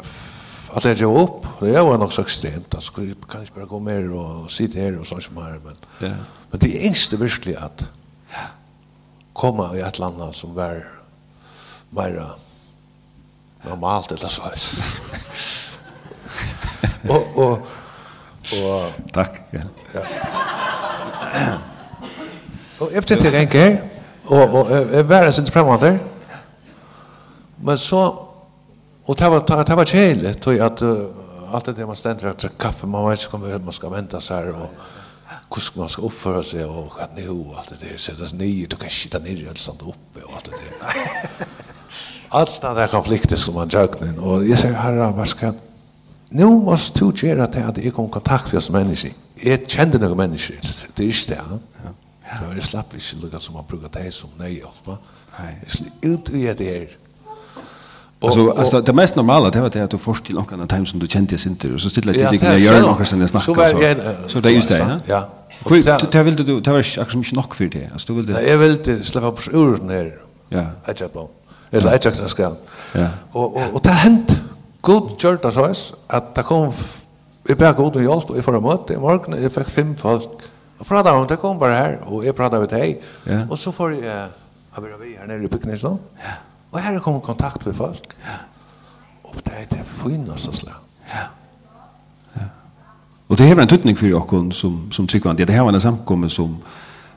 at 0.75 0.85
jeg 0.87 1.01
gjør 1.01 1.19
opp, 1.21 1.47
det 1.61 1.73
var 1.75 1.99
nok 1.99 2.13
så 2.15 2.21
ekstremt, 2.25 2.75
altså, 2.75 2.93
kan 2.95 3.07
jeg 3.07 3.15
kan 3.29 3.41
ikke 3.45 3.59
bare 3.59 3.71
gå 3.71 3.79
mer 3.83 4.03
og 4.15 4.51
sitte 4.51 4.79
her 4.79 4.99
og 4.99 5.07
sånn 5.07 5.23
som 5.23 5.39
her, 5.43 5.59
men, 5.63 5.75
ja. 6.03 6.15
men 6.51 6.63
det 6.63 6.73
engste 6.87 7.19
virkelig 7.19 7.55
at 7.59 7.85
komme 9.37 9.65
i 9.77 9.83
et 9.83 9.99
land 9.99 10.19
som 10.35 10.55
var 10.55 10.75
mer 11.95 12.11
normalt 13.65 14.11
eller 14.11 14.29
så. 14.31 14.41
og, 17.13 17.37
og 17.37 17.67
Och 18.41 19.11
tack. 19.13 19.41
Ja. 19.51 19.59
Och 22.79 22.93
efter 22.93 23.21
det 23.21 23.81
og, 24.25 24.55
och 24.55 24.71
och 24.71 25.05
var 25.05 25.39
inte 25.39 25.51
framåt 25.51 25.81
där. 25.81 25.99
Men 27.55 27.77
så 27.77 28.27
och 29.05 29.15
det 29.15 29.29
var 29.29 29.65
det 29.65 29.75
var 29.75 29.85
chelet 29.85 30.41
tror 30.41 30.55
jag 30.55 30.65
att 30.65 30.81
allt 31.53 31.75
det 31.75 31.85
man 31.85 31.95
ständer 31.95 32.27
att 32.27 32.45
kaffe 32.57 32.87
man 32.87 33.09
vet 33.09 33.21
ikke 33.21 33.35
om 33.35 33.65
man 33.65 33.73
ska 33.73 33.89
vänta 33.89 34.19
så 34.19 34.33
här 34.33 34.49
och 34.49 34.69
hur 35.55 35.61
ska 35.61 35.79
man 35.79 35.89
ska 35.89 36.01
uppföra 36.01 36.43
sig 36.43 36.65
och 36.65 37.01
att 37.01 37.15
nu 37.15 37.29
och 37.29 37.57
allt 37.57 37.69
det 37.69 37.89
där 37.89 37.97
sättas 37.97 38.33
ner 38.33 38.67
du 38.67 38.75
kan 38.75 38.89
skita 38.89 39.27
i 39.27 39.47
alt 39.49 39.57
sånt 39.57 39.81
uppe 39.81 40.25
och 40.25 40.33
allt 40.33 40.45
det 40.45 40.51
der. 40.51 40.93
Allt 42.29 42.61
det 42.61 42.73
der 42.73 42.87
konflikter 42.87 43.35
som 43.35 43.53
man 43.53 43.69
jöknar 43.69 44.19
och 44.19 44.47
jag 44.47 44.59
säger 44.59 44.75
herre, 44.75 45.11
vad 45.11 45.27
ska 45.27 45.45
jeg 45.45 45.55
Nu 46.31 46.49
måst 46.49 46.99
du 46.99 47.11
gjøre 47.11 47.47
til 47.51 47.59
at 47.59 47.77
jeg 47.83 47.93
kom 47.93 48.05
i 48.05 48.11
kontakt 48.11 48.53
med 48.53 48.57
oss 48.61 48.69
mennesker. 48.71 49.11
Jeg 49.45 49.65
kjente 49.67 49.99
noen 49.99 50.17
mennesker. 50.17 50.55
Det 50.97 51.03
er 51.03 51.07
ikke 51.07 51.29
det, 51.29 51.37
ja. 51.83 51.91
Så 52.31 52.51
jeg 52.55 52.63
slapp 52.63 52.93
ikke 52.95 53.21
lukka 53.21 53.39
som 53.39 53.55
man 53.55 53.63
brukar 53.67 53.91
det 53.97 54.13
som 54.13 54.29
nei 54.39 54.53
hjelpa. 54.53 54.95
Jeg 55.39 55.71
slapp 55.75 56.05
ut 56.05 56.29
i 56.33 56.45
det 56.47 56.67
her. 56.67 56.97
Alltså 58.23 58.49
alltså 58.49 58.81
det 58.81 58.95
mest 58.95 59.15
normala 59.15 59.49
det 59.49 59.61
var 59.61 59.69
det 59.69 59.83
att 59.83 59.91
du 59.91 59.97
först 59.97 60.25
till 60.25 60.35
någon 60.35 60.67
time 60.67 60.85
som 60.85 60.99
du 60.99 61.07
kände 61.07 61.37
sig 61.37 61.51
inte 61.51 61.73
och 61.73 61.81
så 61.81 61.89
stilla 61.89 62.13
till 62.13 62.21
dig 62.21 62.39
när 62.41 62.51
jag 62.51 62.59
gör 62.59 62.81
något 62.81 63.07
sen 63.07 63.19
jag 63.19 63.29
snackar 63.29 63.53
så. 63.53 64.29
Så 64.29 64.39
det 64.39 64.49
är 64.49 64.53
just 64.53 64.69
det, 64.69 64.77
ja. 64.77 64.99
Ja. 65.05 65.29
För 65.65 66.11
det 66.11 66.23
vill 66.23 66.35
du 66.35 66.59
det 66.59 66.71
var 66.71 66.79
också 66.79 67.17
inte 67.17 67.35
nog 67.35 67.55
för 67.55 67.65
det. 67.65 67.89
Alltså 67.93 68.13
du 68.13 68.21
vill 68.21 68.33
det. 68.33 68.41
Jag 68.41 68.57
vill 68.57 69.03
släppa 69.03 69.31
på 69.31 69.51
ur 69.51 69.77
den 69.77 69.89
här. 69.89 70.17
Ja. 70.49 70.65
Ett 70.85 71.01
jävla. 71.01 71.21
Eller 71.71 71.93
ett 71.93 72.05
jävla 72.05 72.27
ska. 72.27 72.53
Ja. 72.93 73.07
Och 73.31 73.55
och 73.55 73.73
och 73.73 73.81
det 73.83 73.89
hänt. 73.89 74.39
God 74.81 75.15
kjørte 75.17 75.51
så 75.53 75.67
høys, 75.67 75.81
at 76.09 76.31
det 76.35 76.45
kom, 76.45 76.71
vi 77.45 77.55
ber 77.57 77.75
god 77.77 77.97
og 77.99 78.05
hjelp, 78.05 78.29
og 78.33 78.37
jeg 78.37 78.45
får 78.45 78.57
en 78.57 78.63
møte 78.65 78.95
i 78.95 79.01
morgen, 79.01 79.37
jeg 79.37 79.53
fikk 79.53 79.69
fem 79.69 79.91
folk, 79.97 80.47
og 80.79 80.87
pratet 80.87 81.13
om, 81.13 81.27
det 81.29 81.37
kom 81.41 81.59
bare 81.61 81.77
her, 81.77 81.97
og 82.09 82.25
jeg 82.25 82.35
pratet 82.37 82.63
med 82.63 82.71
deg, 82.71 83.03
ja. 83.27 83.43
og 83.49 83.59
så 83.61 83.73
får 83.75 83.99
jeg, 83.99 84.31
jeg 84.71 84.85
blir 84.85 84.97
vi 85.03 85.13
her 85.19 85.29
nede 85.29 85.45
i 85.45 85.51
bygden, 85.51 85.77
sånn. 85.77 85.99
ja. 86.23 86.39
og 86.71 86.79
her 86.81 86.97
kom 87.05 87.21
kontakt 87.21 87.65
med 87.67 87.77
folk, 87.77 88.17
ja. 88.25 88.39
og 89.29 89.37
det 89.45 89.59
er 89.59 89.69
det 89.75 89.85
finaste 89.85 90.55
slag. 90.63 90.81
Ja. 91.11 91.27
ja. 92.39 92.49
Og 93.29 93.37
det 93.37 93.51
har 93.51 93.61
en 93.61 93.69
tydning 93.69 93.99
for 93.99 94.09
dere 94.09 94.57
som, 94.57 94.87
som 94.91 95.05
tryggvann, 95.05 95.37
ja, 95.37 95.45
det 95.45 95.59
har 95.59 95.69
en 95.69 95.81
samkomme 95.81 96.29
som, 96.29 96.57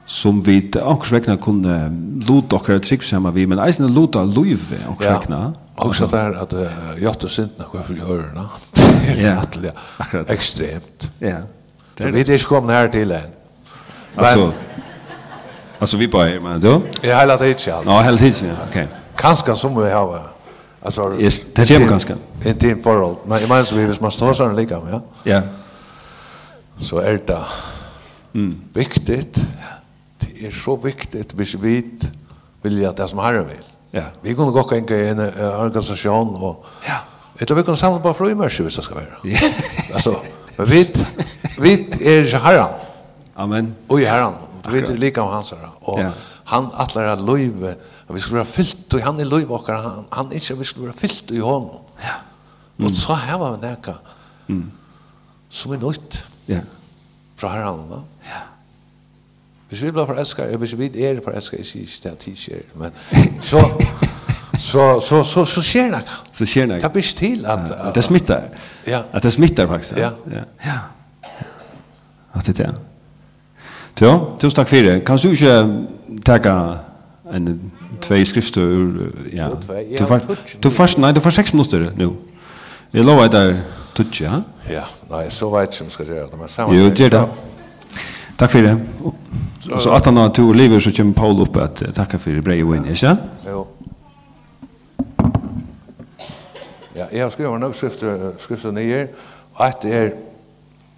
som 0.04 0.44
vi 0.44 0.60
ankers 0.76 1.16
vegna 1.16 1.40
kunne 1.40 1.80
lota 2.28 2.60
okkar 2.60 2.84
trygg 2.84 3.08
saman 3.08 3.32
vi, 3.32 3.48
men 3.48 3.64
eisen 3.64 3.88
lota 3.88 4.20
luive 4.28 4.84
ankers 4.84 5.08
vegna. 5.08 5.46
Ja 5.48 5.63
Och 5.76 5.96
så 5.96 6.06
där 6.06 6.34
att 6.34 6.52
jag 7.00 7.12
inte 7.12 7.28
sent 7.28 7.52
när 7.58 7.66
jag 7.72 7.86
får 7.86 7.94
höra 7.94 8.32
nå. 8.34 8.48
Ja. 9.16 9.42
Akkurat. 9.96 10.30
Extremt. 10.30 11.10
Ja. 11.18 11.36
Det 11.94 12.10
vet 12.10 12.28
jag 12.28 12.40
kom 12.40 12.66
när 12.66 12.88
till 12.88 13.12
en. 13.12 13.20
Alltså 14.16 14.52
Alltså 15.78 15.96
vi 15.96 16.08
bara 16.08 16.40
men 16.40 16.60
då? 16.60 16.82
Ja, 17.00 17.18
hela 17.18 17.38
tiden. 17.38 17.82
Ja, 17.86 18.02
hela 18.02 18.18
tiden. 18.18 18.56
Okej. 18.68 18.88
Kanske 19.16 19.56
som 19.56 19.82
vi 19.82 19.90
har 19.90 20.20
Alltså 20.82 21.20
Yes, 21.20 21.42
det 21.54 21.70
är 21.70 21.88
kanske. 21.88 22.14
Inte 22.44 22.70
en 22.70 22.82
förhåll. 22.82 23.16
Men 23.24 23.40
jag 23.40 23.48
menar 23.48 23.62
så 23.62 23.74
vi 23.74 23.94
måste 24.00 24.24
ha 24.24 24.34
sån 24.34 24.56
lika, 24.56 24.80
ja. 24.90 25.00
Ja. 25.22 25.42
Så 26.78 26.98
är 26.98 27.20
det. 27.26 27.44
Mm. 28.34 28.60
Viktigt. 28.72 29.42
Det 30.18 30.46
är 30.46 30.50
så 30.50 30.76
viktigt, 30.76 31.34
vi 31.34 31.44
vet 32.64 32.88
att 32.88 32.96
det 32.96 33.08
som 33.08 33.18
Herren 33.18 33.48
vill. 33.48 33.64
Ja. 33.94 34.04
Vi 34.22 34.34
kunne 34.34 34.52
gå 34.52 34.64
ikke 34.80 34.96
i 34.98 35.10
en 35.12 35.20
organisasjon 35.20 36.34
og... 36.34 36.64
Ja. 36.86 37.02
Jeg 37.40 37.48
tror 37.48 37.58
vi 37.58 37.62
kunne 37.66 37.78
samle 37.78 38.02
på 38.02 38.12
frøymersi 38.14 38.62
hvis 38.62 38.76
det 38.78 38.84
skal 38.86 38.96
være. 38.96 39.16
Ja. 39.24 39.38
altså, 39.94 40.14
men 40.58 40.70
vi, 40.70 40.82
vi 41.58 41.72
er 41.72 42.22
ikke 42.22 42.38
herren. 42.38 42.76
Amen. 43.36 43.72
Og 43.88 44.00
i 44.00 44.06
herren. 44.06 44.36
Vi 44.70 44.78
er 44.78 44.94
like 44.98 45.20
av 45.20 45.32
hans 45.32 45.50
herren. 45.50 45.74
Og 45.82 45.98
ja. 45.98 46.12
han 46.52 46.70
atler 46.78 47.10
er 47.10 47.24
løyve. 47.26 47.74
Vi 48.10 48.22
skulle 48.22 48.38
være 48.44 48.52
fyllt, 48.52 48.94
og 48.94 49.02
han 49.02 49.18
er 49.20 49.30
løyve 49.30 49.58
okkar. 49.58 49.82
Han, 49.82 50.06
han 50.12 50.30
er 50.30 50.38
ikke, 50.38 50.58
vi 50.58 50.68
skulle 50.70 50.92
være 50.92 50.98
fyllt 50.98 51.34
i 51.34 51.42
hånden. 51.42 51.82
Ja. 52.04 52.16
Mm. 52.76 52.86
Og 52.86 52.96
så 52.98 53.18
her 53.18 53.38
var 53.42 53.56
vi 53.56 53.66
nekka. 53.66 53.98
Mm. 54.46 54.64
Som 55.50 55.74
er 55.74 55.82
nøyt. 55.82 56.24
Ja. 56.48 56.62
Fra 57.36 57.50
herren. 57.56 57.86
Ja. 57.90 58.02
Ja 58.30 58.42
Hvis 59.68 59.82
vi 59.82 59.90
blir 59.90 60.06
forelsket, 60.06 60.50
ja, 60.52 60.56
hvis 60.56 60.78
vi 60.78 60.90
er 61.04 61.20
forelsket, 61.24 61.58
jeg 61.58 61.66
sier 61.66 61.82
ikke 61.82 62.00
det 62.02 62.10
at 62.10 62.18
tid 62.18 62.36
skjer, 62.36 62.64
men 62.74 62.90
så, 63.50 63.62
så, 64.58 65.00
så, 65.00 65.22
så, 65.24 65.44
så 65.44 65.62
skjer 65.62 65.90
det 65.90 66.02
ikke. 66.04 66.18
Så 66.32 66.46
skjer 66.46 66.66
det 66.66 66.76
ikke. 66.76 66.84
Det 66.84 66.92
blir 66.92 67.02
ikke 67.02 67.18
til 67.18 67.46
at... 67.46 67.70
Ja, 67.70 67.92
det 67.94 68.04
smittar. 68.04 68.42
Ja. 68.86 69.00
At 69.12 69.22
det 69.22 69.32
smittar 69.32 69.66
faktisk. 69.66 69.96
Ja. 69.96 70.10
Ja. 70.30 70.44
ja. 70.64 70.78
At 72.34 72.46
det 72.46 72.60
er 72.60 72.66
det. 72.66 72.74
Ja, 74.00 74.18
tusen 74.40 74.56
takk 74.56 74.68
for 74.68 74.76
det. 74.76 75.04
Kan 75.06 75.18
du 75.18 75.28
ikke 75.30 75.86
takke 76.26 76.54
en 77.34 77.72
tvei 78.02 78.24
skriftstøy 78.24 78.62
ur... 78.62 79.10
Ja, 79.32 79.48
du 79.98 80.06
får, 80.06 80.20
du 80.62 80.70
får, 80.70 80.98
nei, 81.00 81.12
du 81.12 81.20
får 81.20 81.30
seks 81.38 81.54
minutter 81.54 81.90
nå. 81.96 82.10
Jeg 82.94 83.06
lover 83.06 83.30
deg 83.30 83.56
tutsi, 83.94 84.24
ja? 84.24 84.40
Ja, 84.70 84.84
nei, 85.10 85.24
så 85.30 85.48
vet 85.50 85.70
jeg 85.70 85.72
ikke 85.72 85.84
om 85.84 85.88
jeg 85.88 85.96
skal 85.96 86.10
gjøre 86.10 86.26
det, 86.30 86.38
men 86.40 86.50
sammen... 86.50 86.78
Jo, 86.78 86.90
gjør 86.90 87.14
det. 87.14 87.22
Takk 88.38 88.50
for 88.50 88.66
det. 88.66 88.74
Så, 89.64 89.78
så 89.78 89.90
att 89.90 90.04
han 90.04 90.16
har 90.16 90.30
två 90.30 90.52
liv 90.52 90.80
så 90.80 90.92
kommer 90.92 91.12
Paul 91.12 91.40
upp 91.40 91.56
att 91.56 91.94
tacka 91.94 92.18
för 92.18 92.40
Brej 92.40 92.62
win, 92.62 92.82
Winnie, 92.82 92.96
ja? 93.02 93.16
Jo. 93.46 93.66
Ja, 96.94 97.06
jag 97.12 97.24
har 97.24 97.30
skrivit 97.30 97.60
några 97.60 97.72
skrifter, 97.72 98.32
skrifter 98.38 99.08
Och 99.54 99.66
Ett 99.66 99.84
är 99.84 100.14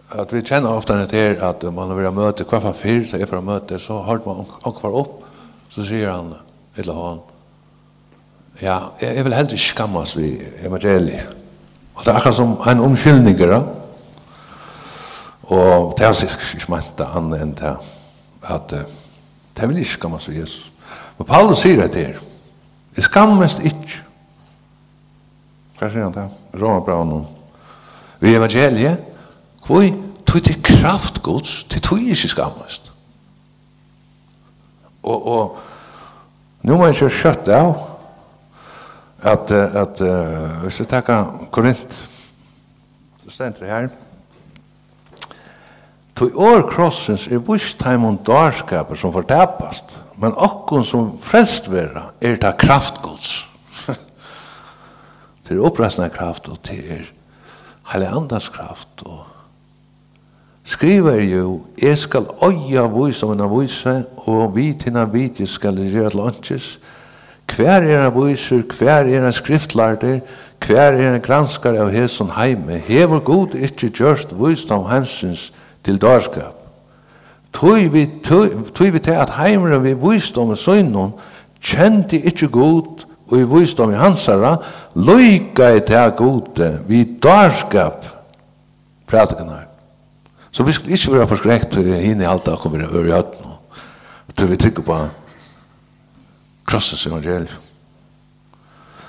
att 0.09 0.33
vi 0.33 0.42
känner 0.42 0.72
ofta 0.72 0.94
det 0.94 1.12
här 1.12 1.42
att 1.42 1.62
man 1.62 1.88
har 1.88 1.94
varit 1.94 2.14
möte, 2.14 2.44
kvar 2.44 2.61
för 2.61 2.72
fyr, 2.72 3.05
så 3.05 3.16
är 3.16 3.26
för 3.26 3.40
möte, 3.40 3.79
så 3.79 4.02
har 4.02 4.20
man 4.24 4.72
kvar 4.72 5.00
upp, 5.00 5.24
så 5.68 5.83
säger 5.85 6.09
han, 6.09 6.35
eller 6.74 6.92
han, 6.92 7.18
ja, 8.59 8.92
jag 8.98 9.24
vill 9.24 9.33
helst 9.33 9.52
inte 9.52 9.62
skammas 9.62 10.16
vid 10.16 10.42
evangeliet. 10.64 11.26
Och 11.94 12.02
det 12.05 12.11
är 12.11 12.14
akkurat 12.14 12.37
som 12.37 12.57
en 12.66 12.81
omkyldning, 12.81 13.38
ja? 13.38 13.62
Og 15.46 15.94
det 15.98 16.07
er 16.07 16.12
sikkert 16.12 16.55
ikke 16.55 16.72
ment 16.72 16.98
det 16.98 17.07
andre 17.14 17.38
enn 17.42 17.55
det 17.55 17.76
at 18.49 18.73
uh, 18.73 18.97
det 19.57 19.69
vil 19.69 19.79
ikke 19.79 19.91
skammes 19.91 20.25
for 20.25 20.33
Jesus. 20.33 20.73
Men 21.19 21.27
Paulus 21.27 21.59
sier 21.65 21.83
det 21.83 21.93
til 21.93 22.17
Jeg 22.97 23.05
skammes 23.05 23.59
ikke. 23.59 24.03
Hva 25.77 25.89
sier 25.93 26.07
han 26.07 26.15
til? 26.15 26.61
Roma 26.63 26.81
bra 26.85 27.03
nå. 27.05 27.21
Vi 28.21 28.35
evangeliet, 28.35 29.03
hvor 29.67 29.85
tog 30.27 30.43
til 30.43 30.63
kraft 30.63 31.23
gods, 31.23 31.65
til 31.65 31.83
tog 31.83 32.01
ikke 32.01 32.29
skammes. 32.29 32.81
Og, 35.03 35.27
og 35.27 35.59
nå 36.63 36.77
må 36.77 36.89
jeg 36.89 36.97
ikke 36.97 37.11
skjøtte 37.15 37.55
av 37.55 37.77
at, 39.23 39.53
at 39.53 40.01
uh, 40.03 40.63
hvis 40.65 40.81
vi 40.81 40.89
tar 40.91 41.05
Korint, 41.53 41.95
så 43.25 43.31
stender 43.31 43.61
det 43.61 43.71
her, 43.71 43.89
Tog 46.16 46.37
år 46.40 46.62
krossens 46.70 47.26
er 47.29 47.42
vist 47.44 47.83
on 47.87 48.18
darskaper 48.26 48.96
som 48.96 49.12
fortapast, 49.12 49.98
men 50.16 50.33
okkon 50.33 50.85
som 50.85 51.18
frelst 51.20 51.68
vera 51.68 52.11
er 52.20 52.37
ta 52.40 52.52
kraftgods. 52.57 53.48
til 55.46 55.61
opprestna 55.61 56.09
kraft 56.09 56.48
og 56.48 56.59
til 56.64 56.83
er 56.90 57.05
heile 57.92 58.11
andas 58.11 58.48
kraft 58.50 59.05
og 59.07 59.24
skriver 60.66 61.20
jo 61.22 61.61
jeg 61.79 61.98
skal 61.98 62.26
øya 62.42 62.87
vois 62.90 63.22
om 63.22 63.33
en 63.33 63.50
voise 63.50 64.05
og 64.26 64.57
vitina 64.57 65.05
viti 65.05 65.46
skal 65.46 65.79
gjøre 65.79 66.11
til 66.11 66.20
åndsjes 66.20 66.79
hver 67.46 67.85
er 67.87 68.07
en 68.07 68.14
voiser, 68.14 68.62
hver 68.79 69.07
er 69.07 69.26
en 69.26 69.33
skriftlarder 69.33 70.20
hver 70.66 70.98
er 70.98 71.14
en 71.14 71.22
granskar 71.22 71.79
av 71.79 71.92
hesson 71.94 72.33
heime 72.35 72.81
hever 72.88 73.20
god 73.20 73.55
ikkje 73.55 73.92
gjørst 74.00 74.35
vois 74.35 74.66
om 74.70 74.88
hensins 74.90 75.52
til 75.87 76.01
dårskap. 76.03 76.55
Tøy 77.55 77.87
vi, 77.92 78.05
tøy, 78.25 78.90
vi 78.90 79.01
til 79.01 79.16
at 79.16 79.33
heimren 79.38 79.85
vi 79.85 79.94
visdom 79.96 80.53
i 80.53 80.59
søgnon 80.61 81.14
kjente 81.62 82.18
ikkje 82.18 82.51
god 82.53 83.07
og 83.27 83.38
i 83.38 83.46
visdom 83.49 83.94
i 83.94 84.01
hansara 84.01 84.57
loika 84.94 85.70
i 85.77 85.85
til 85.87 86.12
gode 86.18 86.72
vi 86.88 87.05
dårskap 87.22 88.05
pratikanar. 89.07 89.64
Så 90.51 90.62
vi 90.62 90.72
skulle 90.72 90.92
ikke 90.92 91.12
være 91.12 91.29
forskrekt 91.29 91.72
til 91.72 91.94
hinn 91.94 92.20
i 92.20 92.29
alt 92.29 92.49
akkur 92.49 92.72
vi 92.75 92.85
å 92.85 92.92
øre 92.92 93.09
i 93.09 93.16
høtten 93.16 93.55
til 94.37 94.51
vi 94.51 94.57
trykker 94.61 94.85
på 94.85 94.96
krossens 96.68 97.07
evangelium. 97.09 97.62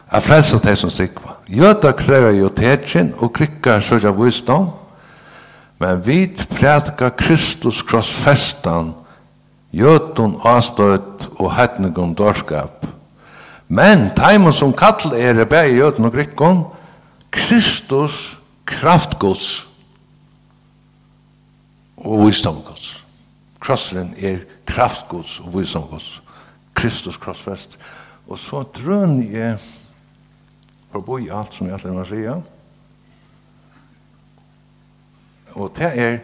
Jeg 0.07 0.23
frelser 0.23 0.61
det 0.63 0.77
som 0.79 0.89
stikker 0.89 1.19
på. 1.19 1.33
Jøter 1.51 1.91
krever 1.91 2.37
jo 2.37 2.47
tetsin 2.47 3.09
og 3.17 3.33
krikker 3.35 3.83
søkja 3.83 4.13
visdom 4.15 4.69
og 4.69 4.86
Men 5.79 6.05
vi 6.05 6.27
prædika 6.49 7.09
Kristus 7.09 7.81
krossfestan, 7.81 8.93
jötun 9.73 10.39
avstøyt 10.47 11.27
og 11.37 11.51
hetningum 11.53 12.15
dårskap. 12.15 12.85
Men 13.67 14.09
taimun 14.15 14.53
som 14.53 14.73
kall 14.73 15.13
er 15.13 15.45
bæg 15.45 15.73
i 15.73 15.79
jötun 15.81 16.07
og 16.07 16.11
grikkon, 16.11 16.63
Kristus 17.31 18.39
kraftgods 18.65 19.67
og 21.97 22.25
visdomgods. 22.25 23.03
Krossen 23.59 24.13
er 24.17 24.37
kraftgods 24.65 25.39
og 25.39 25.59
visdomgods. 25.59 26.21
Kristus 26.73 27.17
krossfest. 27.17 27.77
Og 28.27 28.37
så 28.37 28.63
drøn 28.63 29.33
jeg 29.33 29.57
forbi 30.91 31.29
alt 31.29 31.53
som 31.53 31.67
jeg 31.67 31.77
atlever 31.77 32.03
å 32.03 32.07
sige, 32.07 32.35
Og 35.57 35.71
det 35.77 35.91
er 35.99 36.17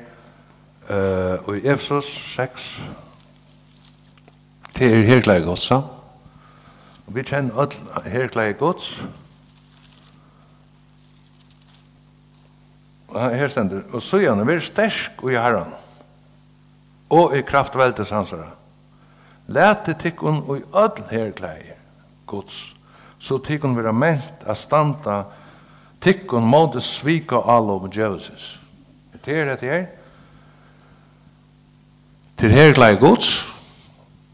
uh, 1.47 1.57
i 1.57 1.67
Efsos 1.67 2.05
6, 2.05 2.83
det 4.77 4.93
er 4.93 5.05
herklæg 5.05 5.43
godsa. 5.45 5.75
Og 7.07 7.15
vi 7.15 7.23
kjenner 7.25 7.57
alle 7.61 8.09
herklæg 8.09 8.57
gods. 8.57 9.03
Og 13.07 13.35
her 13.35 13.47
stender, 13.47 13.81
og 13.93 14.01
søgjane, 14.01 14.45
vi 14.45 14.53
er 14.53 14.59
stersk 14.59 15.23
og 15.23 15.31
i 15.31 15.37
herren 15.37 15.73
og 17.09 17.37
i 17.37 17.41
kraftveldes 17.41 18.09
hansara. 18.09 18.49
Læte 19.47 19.93
tikkun 19.99 20.43
og 20.47 20.57
i 20.57 20.65
all 20.73 21.03
herklæg 21.11 21.73
gods, 22.25 22.75
så 23.19 23.37
tikkun 23.37 23.77
vera 23.77 23.91
ment 23.91 24.45
a 24.47 24.53
standa 24.53 25.23
tikkun 26.01 26.45
måte 26.49 26.81
svika 26.81 27.35
all 27.35 27.69
over 27.69 27.87
djevelsens. 27.87 28.62
Det 29.25 29.39
er 29.39 29.45
dette 29.45 29.65
her. 29.65 29.85
Til 32.37 32.51
her 32.51 32.73
glede 32.73 32.99
gods, 32.99 33.29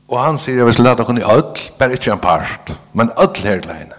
og 0.10 0.23
han 0.23 0.39
sier 0.41 0.63
at 0.63 0.67
vi 0.67 0.71
skal 0.73 0.88
lade 0.88 1.04
i 1.19 1.23
ødel, 1.23 1.65
bare 1.80 1.91
ikke 1.91 2.12
en 2.12 2.19
part, 2.19 2.73
men 2.93 3.12
ødel 3.21 3.43
her 3.43 3.60
glede. 3.62 3.93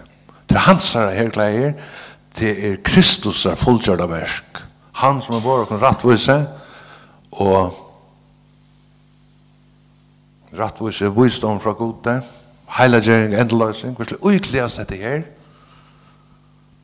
Til 0.49 0.57
hans 0.57 0.93
her 0.93 1.29
glede 1.29 1.57
her, 1.59 1.73
det 2.39 2.51
er 2.65 2.75
Kristus 2.83 3.45
er 3.45 3.55
fullgjørt 3.55 4.03
av 4.03 4.11
versk. 4.11 4.59
Han 4.99 5.21
som 5.21 5.35
er 5.35 5.45
vår 5.45 5.63
og 5.71 5.81
rattvise, 5.81 6.47
og 7.31 7.71
rattvise 10.59 11.11
visdom 11.15 11.59
fra 11.59 11.71
gode, 11.71 12.21
heilagjering, 12.77 13.35
endeløsning, 13.39 13.95
vi 13.99 14.03
skal 14.03 14.17
uikligast 14.21 14.83
dette 14.83 14.99
her, 14.99 15.23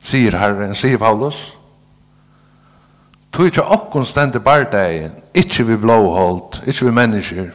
sier 0.00 0.38
Herren, 0.38 0.74
sier 0.74 0.98
Paulus, 0.98 1.57
Tog 3.38 3.46
ikke 3.46 3.62
okkon 3.70 4.02
stendt 4.02 4.34
bardeien, 4.42 5.12
ikke 5.30 5.62
vi 5.68 5.76
blåholdt, 5.78 6.56
ikke 6.66 6.88
vi 6.88 6.90
mennesker, 6.90 7.50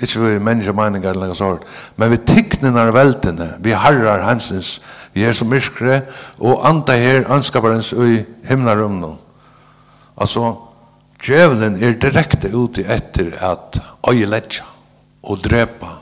ikke 0.00 0.20
vi 0.22 0.38
menneskemeninger 0.40 1.10
eller 1.10 1.28
noe 1.28 1.36
sånt, 1.36 1.66
men 2.00 2.08
vi 2.14 2.16
tiknenar 2.24 2.88
veltene, 2.96 3.50
vi 3.60 3.74
harrar 3.76 4.22
hansens, 4.24 4.78
vi 5.12 5.26
er 5.28 5.34
som 5.36 5.50
myskre, 5.52 5.98
og 6.40 6.64
anda 6.64 6.96
her 6.96 7.28
anskaparens 7.36 7.90
i 7.92 8.22
himlarumnen. 8.48 9.18
Altså, 10.16 10.54
djevelen 11.20 11.76
er 11.84 11.98
direkte 12.00 12.48
ute 12.56 12.86
etter 12.88 13.34
at 13.44 13.76
øyeledja, 14.08 14.64
og 15.20 15.42
drepa, 15.44 15.98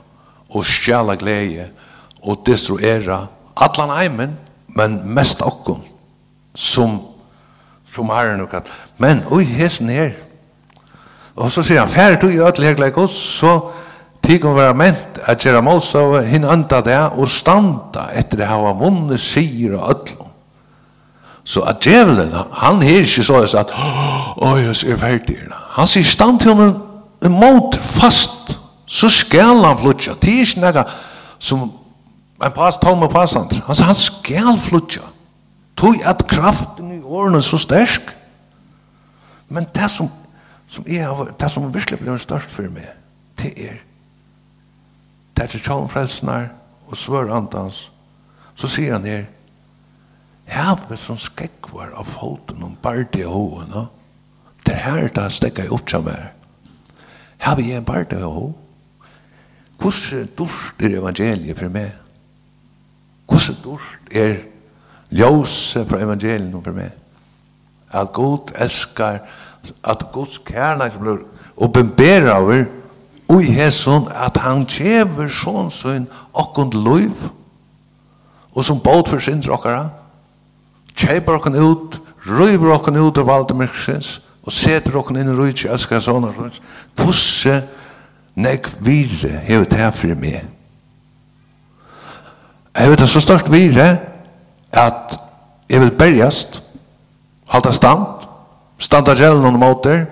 og 0.53 0.63
stjala 0.63 1.17
glede, 1.19 1.67
og 2.23 2.39
destruera, 2.47 3.25
atlan 3.59 3.91
eimen, 3.99 4.39
men 4.79 5.01
mest 5.11 5.43
okkon, 5.43 5.83
som 6.55 6.95
som 7.95 8.11
herren 8.11 8.43
og 8.43 8.51
katt. 8.51 8.69
Men, 9.01 9.23
oi, 9.31 9.43
hesten 9.47 9.89
her. 9.93 10.13
Og 11.35 11.51
så 11.51 11.63
sier 11.65 11.81
han, 11.83 11.91
færre 11.91 12.19
tog 12.19 12.33
i 12.33 12.39
ødel 12.39 12.69
her 12.69 12.77
gleik 12.77 12.97
oss, 12.97 13.15
så 13.39 13.57
tig 14.23 14.43
hun 14.43 14.55
være 14.55 14.75
ment 14.77 15.19
at 15.27 15.43
gjerra 15.43 15.61
måls 15.63 15.91
av 15.99 16.17
hinn 16.25 16.47
anda 16.47 16.79
det 16.85 16.97
og 17.13 17.29
standa 17.29 18.07
etter 18.15 18.41
det 18.41 18.49
hava 18.49 18.71
vunnet 18.79 19.21
sier 19.21 19.75
og 19.77 19.89
ødlom. 19.91 20.31
Så 21.45 21.61
at 21.61 21.83
djevelen, 21.85 22.31
han 22.57 22.81
her 22.81 23.03
ikke 23.03 23.23
så 23.23 23.43
at, 23.43 23.73
oi, 24.41 24.63
jeg 24.63 24.93
er 24.95 24.97
ferdig. 24.97 25.37
Han 25.75 25.87
sier 25.87 26.07
stand 26.07 26.39
til 26.41 26.55
henne 26.55 26.71
imot 27.25 27.77
fast, 27.77 28.55
så 28.87 29.09
skal 29.09 29.61
han 29.65 29.77
flutja. 29.81 30.15
Det 30.21 30.31
er 30.31 30.47
ikke 30.47 30.63
nega 30.63 30.85
som 31.39 31.67
en 32.41 32.55
pass, 32.55 32.79
tom 32.81 33.03
og 33.05 33.11
passant. 33.13 33.53
Han 33.67 33.77
sier, 33.77 33.91
han 33.91 33.99
skal 33.99 34.57
flutja. 34.61 35.03
Tog 35.77 36.01
at 36.07 36.23
kraft 36.31 36.79
årene 37.05 37.41
så 37.45 37.59
stersk. 37.61 38.11
Men 39.49 39.67
det 39.75 39.89
som, 39.93 40.09
som 40.67 40.87
jeg 40.89 41.27
det 41.39 41.51
som 41.51 41.73
virkelig 41.73 41.99
blir 42.01 42.17
størst 42.21 42.51
for 42.51 42.69
meg, 42.73 42.89
det 43.41 43.53
er 43.69 43.83
det 45.35 45.43
er 45.43 45.59
Tjallon 45.59 45.89
Frelsner 45.91 46.47
og 46.87 46.95
Svør 46.97 47.33
Antans, 47.35 47.89
så 48.55 48.69
sier 48.71 48.95
han 48.95 49.07
her, 49.07 49.25
Havet 50.47 50.99
som 51.01 51.17
skekvar 51.17 51.89
av 51.97 52.07
foten 52.07 52.63
om 52.63 52.77
bardi 52.81 53.23
av 53.25 53.33
hovene, 53.33 53.87
det 54.65 54.75
er 54.75 54.83
her 54.85 55.07
det 55.13 55.25
stekka 55.33 55.65
jeg 55.65 55.73
opp 55.75 55.89
som 55.91 56.07
er. 56.07 56.29
Havet 57.41 57.67
jeg 57.67 57.81
en 57.81 57.87
bardi 57.87 58.19
av 58.21 58.31
hoen? 58.31 58.53
Hvordan 59.81 60.29
dusht 60.37 60.81
er 60.81 60.95
evangeliet 61.01 61.59
for 61.59 61.73
meg? 61.73 61.91
Hvordan 63.27 63.57
dusht 63.65 64.13
er 64.15 64.37
ljøse 65.11 65.85
fra 65.85 66.01
evangeliet 66.01 66.55
for 66.63 66.75
meg. 66.75 66.93
At 67.91 68.13
Gud 68.13 68.53
elskar, 68.55 69.21
at 69.83 70.07
Guds 70.13 70.37
kærna 70.37 70.89
som 70.91 71.01
blir 71.01 71.23
åpenbæra 71.57 72.39
over, 72.39 72.65
og 73.27 73.41
i 73.41 73.53
hesson 73.57 74.07
at 74.13 74.37
han 74.37 74.65
kjever 74.69 75.31
sånn 75.33 75.71
sånn 75.73 76.05
okkund 76.33 76.75
loiv, 76.77 77.29
og 78.55 78.63
som 78.63 78.79
båt 78.79 79.09
for 79.09 79.23
sin 79.23 79.41
drokkara, 79.43 79.87
kjeper 80.95 81.39
okken 81.39 81.57
ut, 81.57 81.97
røyver 82.25 82.75
okken 82.75 82.99
ut 83.01 83.17
av 83.19 83.27
valde 83.29 83.57
myrksins, 83.57 84.19
og 84.45 84.53
seter 84.53 84.95
okken 84.99 85.17
inn 85.19 85.31
i 85.33 85.35
rujtje, 85.35 85.71
elskar 85.73 86.03
sånn 86.03 86.27
og 86.27 86.35
sånn, 86.37 86.59
fosse 86.99 87.55
nek 88.37 88.67
vire 88.83 89.39
hevet 89.47 89.73
her 89.73 89.93
for 89.95 90.13
meg. 90.19 90.43
Jeg 92.75 92.91
vet 92.91 92.99
det 92.99 93.07
så 93.09 93.23
størst 93.23 93.49
vire, 93.51 93.87
at 94.75 95.17
jeg 95.69 95.81
vil 95.81 95.95
bergjast, 95.97 96.61
halda 97.49 97.71
stand, 97.71 98.05
standa 98.79 99.15
gjelden 99.15 99.55
og 99.55 99.59
måter, 99.59 100.05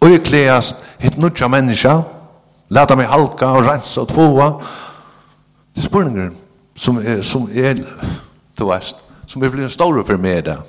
og 0.00 0.10
jeg 0.10 0.24
kleast 0.26 0.84
hitt 1.02 1.18
nutja 1.20 1.48
menneska, 1.50 1.98
leta 2.72 2.96
meg 2.98 3.10
halka 3.10 3.52
og 3.56 3.66
rensa 3.66 4.02
og 4.02 4.10
tvoa. 4.10 4.48
Det 5.74 5.82
er 5.82 5.88
spurningar 5.88 6.32
som 6.76 7.00
er, 7.00 7.20
som 7.22 7.48
er, 7.52 7.80
du 8.58 8.66
veist, 8.68 9.04
som 9.26 9.42
er 9.42 9.52
blir 9.52 9.68
stor 9.72 10.02
for 10.04 10.20
meg 10.20 10.44
da. 10.48 10.60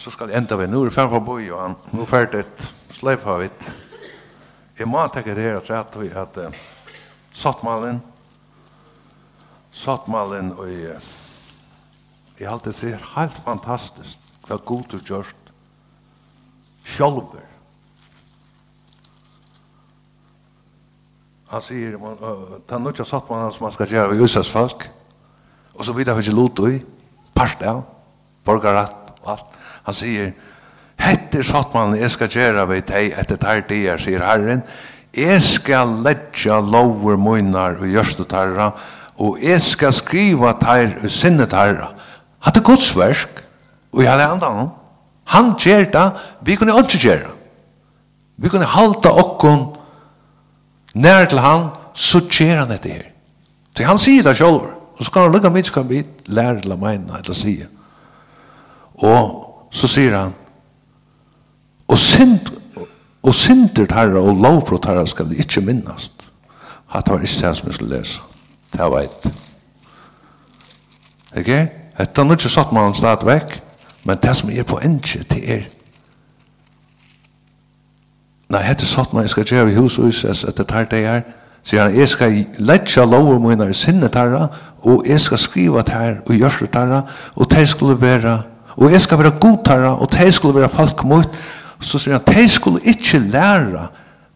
Så 0.00 0.10
skal 0.14 0.30
jeg 0.30 0.40
enda 0.40 0.56
vi, 0.56 0.66
nu 0.70 0.82
er 0.84 0.94
fem 0.94 1.10
på 1.12 1.20
boi, 1.20 1.50
og 1.52 1.60
han, 1.60 1.74
nu 1.92 2.06
fært 2.08 2.38
et 2.40 2.68
sleif 2.96 3.26
av 3.28 3.44
Jeg 3.44 4.88
må 4.88 5.02
tenke 5.12 5.34
det 5.36 5.44
her 5.44 5.58
at 5.58 5.68
jeg 5.68 5.78
at, 5.78 5.96
at, 6.16 6.38
uh, 6.46 6.54
sattmalen, 7.32 8.00
sattmalen 9.72 10.52
og 10.58 10.70
jeg, 10.70 11.00
Jeg 12.40 12.48
har 12.48 12.54
alltid 12.56 12.72
sett 12.72 13.08
helt 13.14 13.36
fantastisk 13.44 14.18
hva 14.48 14.56
god 14.64 14.86
du 14.88 14.98
gjørst 14.98 15.50
sjolver. 16.88 17.44
Han 21.50 21.62
sier, 21.62 21.96
man, 21.98 22.16
uh, 22.22 22.60
ta 22.66 22.78
nødja 22.78 23.04
satt 23.04 23.28
man 23.30 23.50
som 23.52 23.66
man 23.66 23.74
skal 23.74 23.90
gjøre 23.90 24.12
ved 24.12 24.22
Jesus 24.22 24.50
folk, 24.50 24.86
og 25.74 25.84
så 25.84 25.92
vidar 25.92 26.14
vi 26.14 26.24
ikke 26.24 26.36
lot 26.36 26.62
i, 26.70 26.78
parst 27.34 27.62
av, 27.66 27.82
borgarratt 28.46 29.12
og 29.20 29.32
alt. 29.34 29.58
Han 29.88 29.96
sier, 29.96 30.30
hette 31.00 31.42
satt 31.46 31.74
man 31.74 31.96
jeg 31.98 32.12
skal 32.14 32.30
gjøre 32.30 32.66
ved 32.70 32.86
deg 32.90 33.18
etter 33.18 33.40
tar 33.40 33.64
dier, 33.68 33.98
sier 33.98 34.22
Herren, 34.22 34.62
jeg 35.16 35.42
skal 35.42 35.96
letja 36.04 36.60
lover 36.62 37.18
munnar 37.18 37.80
og 37.80 37.90
gjørst 37.90 38.22
og 38.22 38.30
tarra, 38.30 38.70
og 39.20 39.40
jeg 39.44 39.60
skal 39.60 39.92
skriva 39.92 40.54
teir 40.60 40.94
og 41.02 41.12
sinne 41.12 41.44
teirra. 41.50 41.90
Hatt 42.40 42.56
er 42.56 42.64
Guds 42.64 42.88
verk, 42.96 43.42
og 43.92 44.02
jeg 44.02 44.10
hadde 44.12 44.28
andan 44.32 44.62
om. 44.62 44.70
Han 45.34 45.52
gjør 45.60 45.84
det, 45.92 46.06
vi 46.46 46.56
kunne 46.56 46.76
ikke 46.80 47.02
gjøre. 47.04 47.34
Vi 48.40 48.48
kunne 48.48 48.66
halta 48.66 49.12
okkon 49.12 49.66
nær 50.94 51.28
til 51.28 51.42
han, 51.44 51.68
så 51.94 52.22
gjør 52.24 52.62
han 52.62 52.72
dette 52.72 52.88
her. 52.88 53.10
Så 53.76 53.84
han 53.86 54.00
sier 54.00 54.24
det 54.24 54.38
selv, 54.40 54.64
og 54.96 55.04
så 55.04 55.12
kan 55.12 55.28
han 55.28 55.36
lukka 55.36 55.52
mitt, 55.52 55.68
så 55.68 55.76
kan 55.78 55.88
vi 55.88 56.00
lære 56.26 56.64
til 56.64 56.72
å 56.72 56.80
mene, 56.80 57.20
eller 57.20 57.36
si. 57.36 57.58
Og 59.04 59.68
så 59.72 59.88
sier 59.88 60.16
han, 60.16 60.32
og 61.90 61.98
synd, 61.98 62.48
og 63.20 63.36
synder 63.36 63.92
herre, 63.92 64.20
og 64.20 64.40
lovbrot 64.40 64.88
herre, 64.88 65.06
skal 65.06 65.28
det 65.28 65.44
ikke 65.44 65.64
minnast. 65.66 66.30
Hatt 66.90 67.12
var 67.12 67.20
ikke 67.20 67.36
det 67.36 67.56
som 67.56 67.68
jeg 67.68 67.76
skulle 67.76 68.00
lese. 68.00 68.29
Det 68.72 68.80
var 68.80 69.00
et. 69.00 69.30
Ikke? 71.36 71.68
Hetta 71.98 72.22
er 72.22 72.32
ikke 72.32 72.48
satt 72.48 72.72
man 72.72 72.94
stadig 72.94 73.28
vekk, 73.28 73.58
men 74.04 74.18
det 74.22 74.36
som 74.36 74.50
er 74.50 74.64
på 74.64 74.80
enkje 74.84 75.22
til 75.28 75.52
er. 75.58 75.68
Nei, 78.50 78.62
hette 78.66 78.86
satt 78.86 79.12
man, 79.12 79.22
jeg 79.22 79.30
skal 79.34 79.46
gjøre 79.46 79.70
i 79.70 79.76
hus 79.76 79.98
og 79.98 80.08
hus, 80.08 80.24
etter 80.24 80.66
tar 80.66 80.88
det 80.90 81.04
her, 81.04 81.20
sier 81.62 81.84
han, 81.84 81.94
jeg 81.94 82.08
skal 82.10 82.38
letja 82.58 83.04
lover 83.06 83.38
mine 83.38 83.68
i 83.70 83.76
sinne 83.76 84.08
tarra, 84.10 84.48
og 84.82 85.04
jeg 85.06 85.20
skal 85.20 85.38
skriva 85.38 85.84
tar 85.86 86.22
og 86.24 86.34
gjørsle 86.34 86.66
tarra, 86.72 87.04
og 87.36 87.50
det 87.52 87.68
skulle 87.68 88.00
være, 88.00 88.40
og 88.76 88.90
jeg 88.90 89.00
skal 89.04 89.20
være 89.20 89.36
god 89.40 89.58
tarra, 89.64 89.94
og 89.94 90.10
det 90.16 90.32
skulle 90.34 90.60
være 90.60 90.72
folk 90.72 91.04
mot, 91.04 91.40
så 91.80 92.00
sier 92.00 92.18
han, 92.18 92.26
det 92.26 92.50
skulle 92.50 92.82
ikke 92.84 93.22
læra 93.30 93.86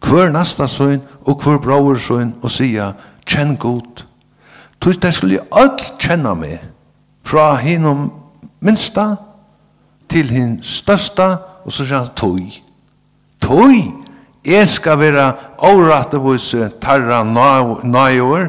hver 0.05 0.31
nasta 0.31 0.67
søgn 0.69 1.01
og 1.25 1.41
hver 1.41 1.59
bror 1.61 1.97
søgn 1.99 2.35
og 2.41 2.51
sier, 2.53 2.93
kjenn 3.25 3.55
god, 3.57 4.05
Tog 4.85 5.01
det 5.01 5.15
skulle 5.17 5.41
alt 5.49 5.81
kjenne 5.97 6.35
meg 6.37 6.59
fra 7.25 7.55
hinom 7.57 8.03
minsta 8.61 9.15
til 10.13 10.29
hin 10.29 10.59
størsta 10.61 11.25
og 11.65 11.73
så 11.73 11.81
sier 11.81 12.03
han 12.03 12.11
tog. 12.13 12.59
Tog! 13.41 14.03
Jeg 14.45 14.67
skal 14.69 14.99
være 15.01 15.23
overrattevås 15.65 16.51
tarra 16.77 17.23
nøyår 17.25 18.45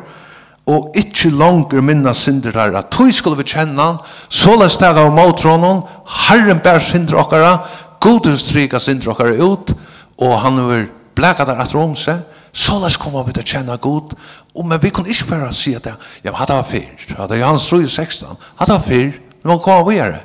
og 0.68 0.98
ikke 1.00 1.32
langer 1.32 1.80
minna 1.80 2.12
synder 2.12 2.52
tarra. 2.52 2.82
Tøy 2.84 3.14
skulle 3.16 3.40
vi 3.40 3.48
kjenne 3.48 3.80
han, 3.80 4.00
så 4.28 4.58
la 4.60 4.68
steg 4.68 5.00
av 5.00 5.08
måltrånen, 5.16 5.86
herren 6.26 6.60
bær 6.60 6.84
synder 6.84 7.16
okkara, 7.22 7.54
godet 7.96 8.36
stryka 8.42 8.76
synder 8.82 9.14
okkara 9.14 9.38
ut, 9.40 9.72
og 10.20 10.40
han 10.44 10.60
vil 10.68 10.88
blæka 11.16 11.48
der 11.48 11.64
at 11.64 11.72
rom 11.72 11.96
seg, 11.96 12.20
Så 12.56 12.78
lars 12.80 12.96
kommer 12.96 13.26
vi 13.26 13.34
til 13.36 13.44
å 13.44 13.50
kjenne 13.50 13.74
god, 13.84 14.14
og 14.56 14.64
men 14.64 14.80
vi 14.80 14.88
kunne 14.94 15.12
ikke 15.12 15.28
bare 15.34 15.52
si 15.52 15.74
at 15.76 15.90
ja, 16.24 16.32
hadde 16.32 16.56
av 16.56 16.64
fyr, 16.70 16.88
Hadde 17.18 17.36
av 17.36 17.40
Johannes 17.42 17.68
3, 17.68 17.82
16, 17.84 18.38
Hadde 18.56 18.78
av 18.78 18.86
fyr, 18.86 19.10
vi 19.42 19.50
må 19.50 19.58
komme 19.60 19.84
vi 19.90 19.98
gjøre. 19.98 20.22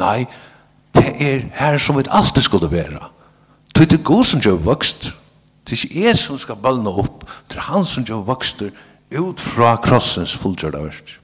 Nei, 0.00 0.24
det 0.96 1.10
er 1.20 1.44
her 1.58 1.76
som 1.82 1.98
vi 1.98 2.06
alltid 2.08 2.46
skulle 2.46 2.70
være. 2.72 3.10
Det 3.76 3.92
er 3.92 4.02
god 4.02 4.24
som 4.24 4.40
gjør 4.40 4.62
vokst, 4.64 5.10
det 5.68 5.76
er 5.76 5.84
ikke 5.84 6.06
jeg 6.06 6.16
som 6.16 6.40
skal 6.40 6.56
bølne 6.62 6.88
opp, 7.04 7.26
det 7.50 7.60
er 7.60 7.68
han 7.68 7.84
som 7.84 8.06
gjør 8.08 8.24
vokst 8.30 8.64
ut 8.64 9.40
fra 9.52 9.76
krossens 9.84 10.38
fullgjørda 10.40 10.80
verst. 10.86 11.18